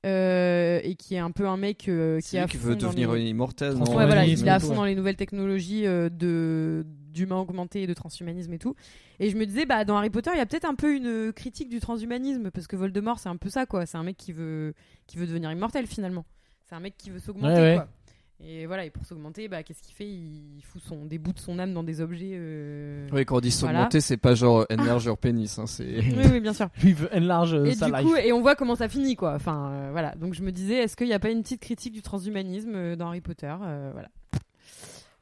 [0.05, 2.77] Euh, et qui est un peu un mec euh, qui lui à qui fond veut
[2.77, 3.85] dans devenir les- immortel, non?
[3.87, 7.83] Ouais, Ouais, voilà, il est à fond dans les nouvelles technologies euh, de d'humain augmenté
[7.83, 8.75] et de transhumanisme et tout.
[9.19, 11.33] Et je me disais, bah dans Harry Potter, il y a peut-être un peu une
[11.33, 13.87] critique du transhumanisme parce que Voldemort, c'est un peu ça, quoi.
[13.87, 14.75] C'est un mec qui veut
[15.07, 16.25] qui veut devenir immortel finalement.
[16.69, 17.75] C'est un mec qui veut s'augmenter, Ouais, ouais.
[17.77, 17.89] quoi.
[18.45, 20.07] Et voilà, et pour s'augmenter, bah qu'est-ce qu'il fait?
[20.07, 22.33] Il fout son des bouts de son âme dans des objets.
[22.35, 23.79] euh, Oui, quand on dit Voilà.
[23.79, 26.01] s'augmenter, c'est pas genre enlarge your pénis, hein, c'est.
[26.01, 26.69] Oui, oui, bien sûr.
[26.83, 28.03] Lui il veut enlarge euh, Et sa du life.
[28.05, 29.33] coup, et on voit comment ça finit, quoi.
[29.37, 30.15] Enfin, euh, voilà.
[30.17, 32.95] Donc je me disais, est-ce qu'il n'y a pas une petite critique du transhumanisme euh,
[32.95, 34.09] dans Harry Potter Euh, Voilà.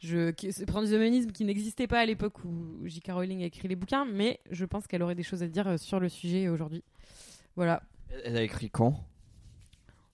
[0.04, 3.12] Je, qui- ce transhumanisme qui n'existait pas à l'époque où J.K.
[3.12, 5.76] Rowling a écrit les bouquins, mais je pense qu'elle aurait des choses à dire euh,
[5.78, 6.84] sur le sujet aujourd'hui.
[7.56, 7.82] Voilà.
[8.24, 9.02] Elle a écrit quand?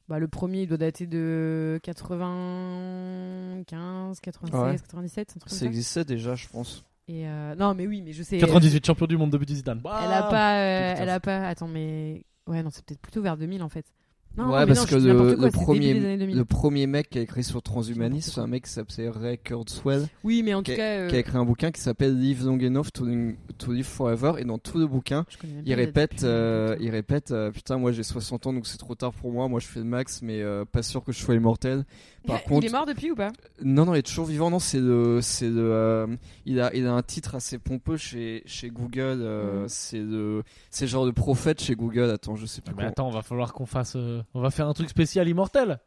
[0.08, 4.76] Bah, le premier, il doit dater de 95, 96, Ouais.
[4.78, 5.66] 97, un truc Ça comme ça.
[5.66, 6.84] existait déjà, je pense.
[7.08, 8.38] Et euh, non, mais oui, mais je sais.
[8.38, 9.80] 98 champion du monde de Zidane.
[9.84, 11.48] Elle a pas, euh, elle a pas.
[11.48, 13.86] Attends, mais ouais, non, c'est peut-être plutôt vers 2000 en fait.
[14.36, 16.36] Non, ouais, parce non, que le, quoi, premier, début des années 2000.
[16.36, 20.06] le premier mec qui a écrit sur transhumanisme, c'est un mec qui s'appelait Ray Kurzweil,
[20.22, 22.44] Oui, mais en qui tout cas, euh, qui a écrit un bouquin qui s'appelle Live
[22.46, 23.06] Long Enough to,
[23.58, 24.34] to Live Forever.
[24.38, 25.26] Et dans tout le bouquin,
[25.66, 28.94] il répète, depuis euh, il répète, euh, putain, moi j'ai 60 ans donc c'est trop
[28.94, 29.48] tard pour moi.
[29.48, 31.84] Moi je fais le max, mais euh, pas sûr que je sois immortel.
[32.26, 33.32] Par il contre, est mort depuis ou pas?
[33.62, 34.48] Non, non, il est toujours vivant.
[34.50, 36.06] Non, c'est le, c'est le, euh,
[36.46, 39.18] il a, il a un titre assez pompeux chez, chez Google.
[39.20, 39.68] euh, Mhm.
[39.68, 42.10] C'est le, c'est genre de prophète chez Google.
[42.10, 42.70] Attends, je sais plus.
[42.72, 43.96] Mais comment- attends, on va falloir qu'on fasse.
[44.20, 45.78] Euh, On va faire un truc spécial immortel.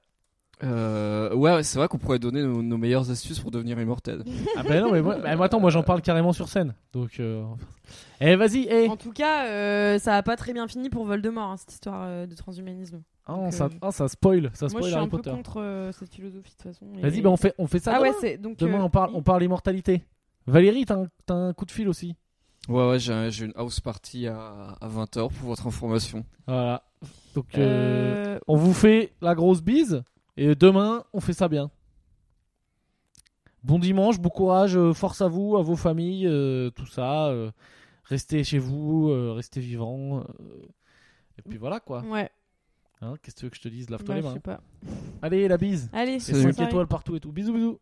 [0.63, 4.23] Euh, ouais, c'est vrai qu'on pourrait donner nos, nos meilleures astuces pour devenir immortel.
[4.55, 6.73] Ah ben non, mais moi, bah, moi, attends, moi j'en parle carrément sur scène.
[6.93, 7.19] Donc.
[7.19, 7.43] Euh...
[8.21, 11.49] Eh, vas-y, eh En tout cas, euh, ça a pas très bien fini pour Voldemort,
[11.51, 13.01] hein, cette histoire euh, de transhumanisme.
[13.25, 15.17] Ah, donc, ça, euh, ah, ça spoil, ça Moi, spoil je suis Harry un peu
[15.17, 15.31] Potter.
[15.31, 16.85] contre euh, cette philosophie de toute façon.
[16.97, 18.09] et- Vas-y, ben on fait, on fait ça Ah demain.
[18.11, 18.57] ouais, c'est donc.
[18.57, 20.03] Demain, euh, on parle, on parle immortalité.
[20.45, 22.15] Valérie, t'as un, coup de fil aussi.
[22.69, 26.23] Ouais, ouais, j'ai une house party à, à 20h pour votre information.
[26.47, 26.83] Voilà.
[27.33, 30.03] Donc, euh, euh, on vous fait la grosse bise.
[30.37, 31.69] Et demain, on fait ça bien.
[33.63, 37.27] Bon dimanche, bon courage, euh, force à vous, à vos familles, euh, tout ça.
[37.27, 37.51] euh,
[38.05, 40.23] restez chez vous, restez vivants.
[41.37, 42.01] et puis voilà quoi.
[42.03, 42.29] Ouais,
[43.01, 43.89] Hein, Qu'est-ce que tu veux que je te dise?
[43.89, 44.33] Lave-toi les je mains.
[44.33, 44.61] sais pas.
[45.21, 45.89] Allez, la bise.
[45.91, 46.69] Allez, bonne 5 soirée.
[46.69, 47.31] étoiles partout et tout.
[47.33, 47.79] Bisous, bisous.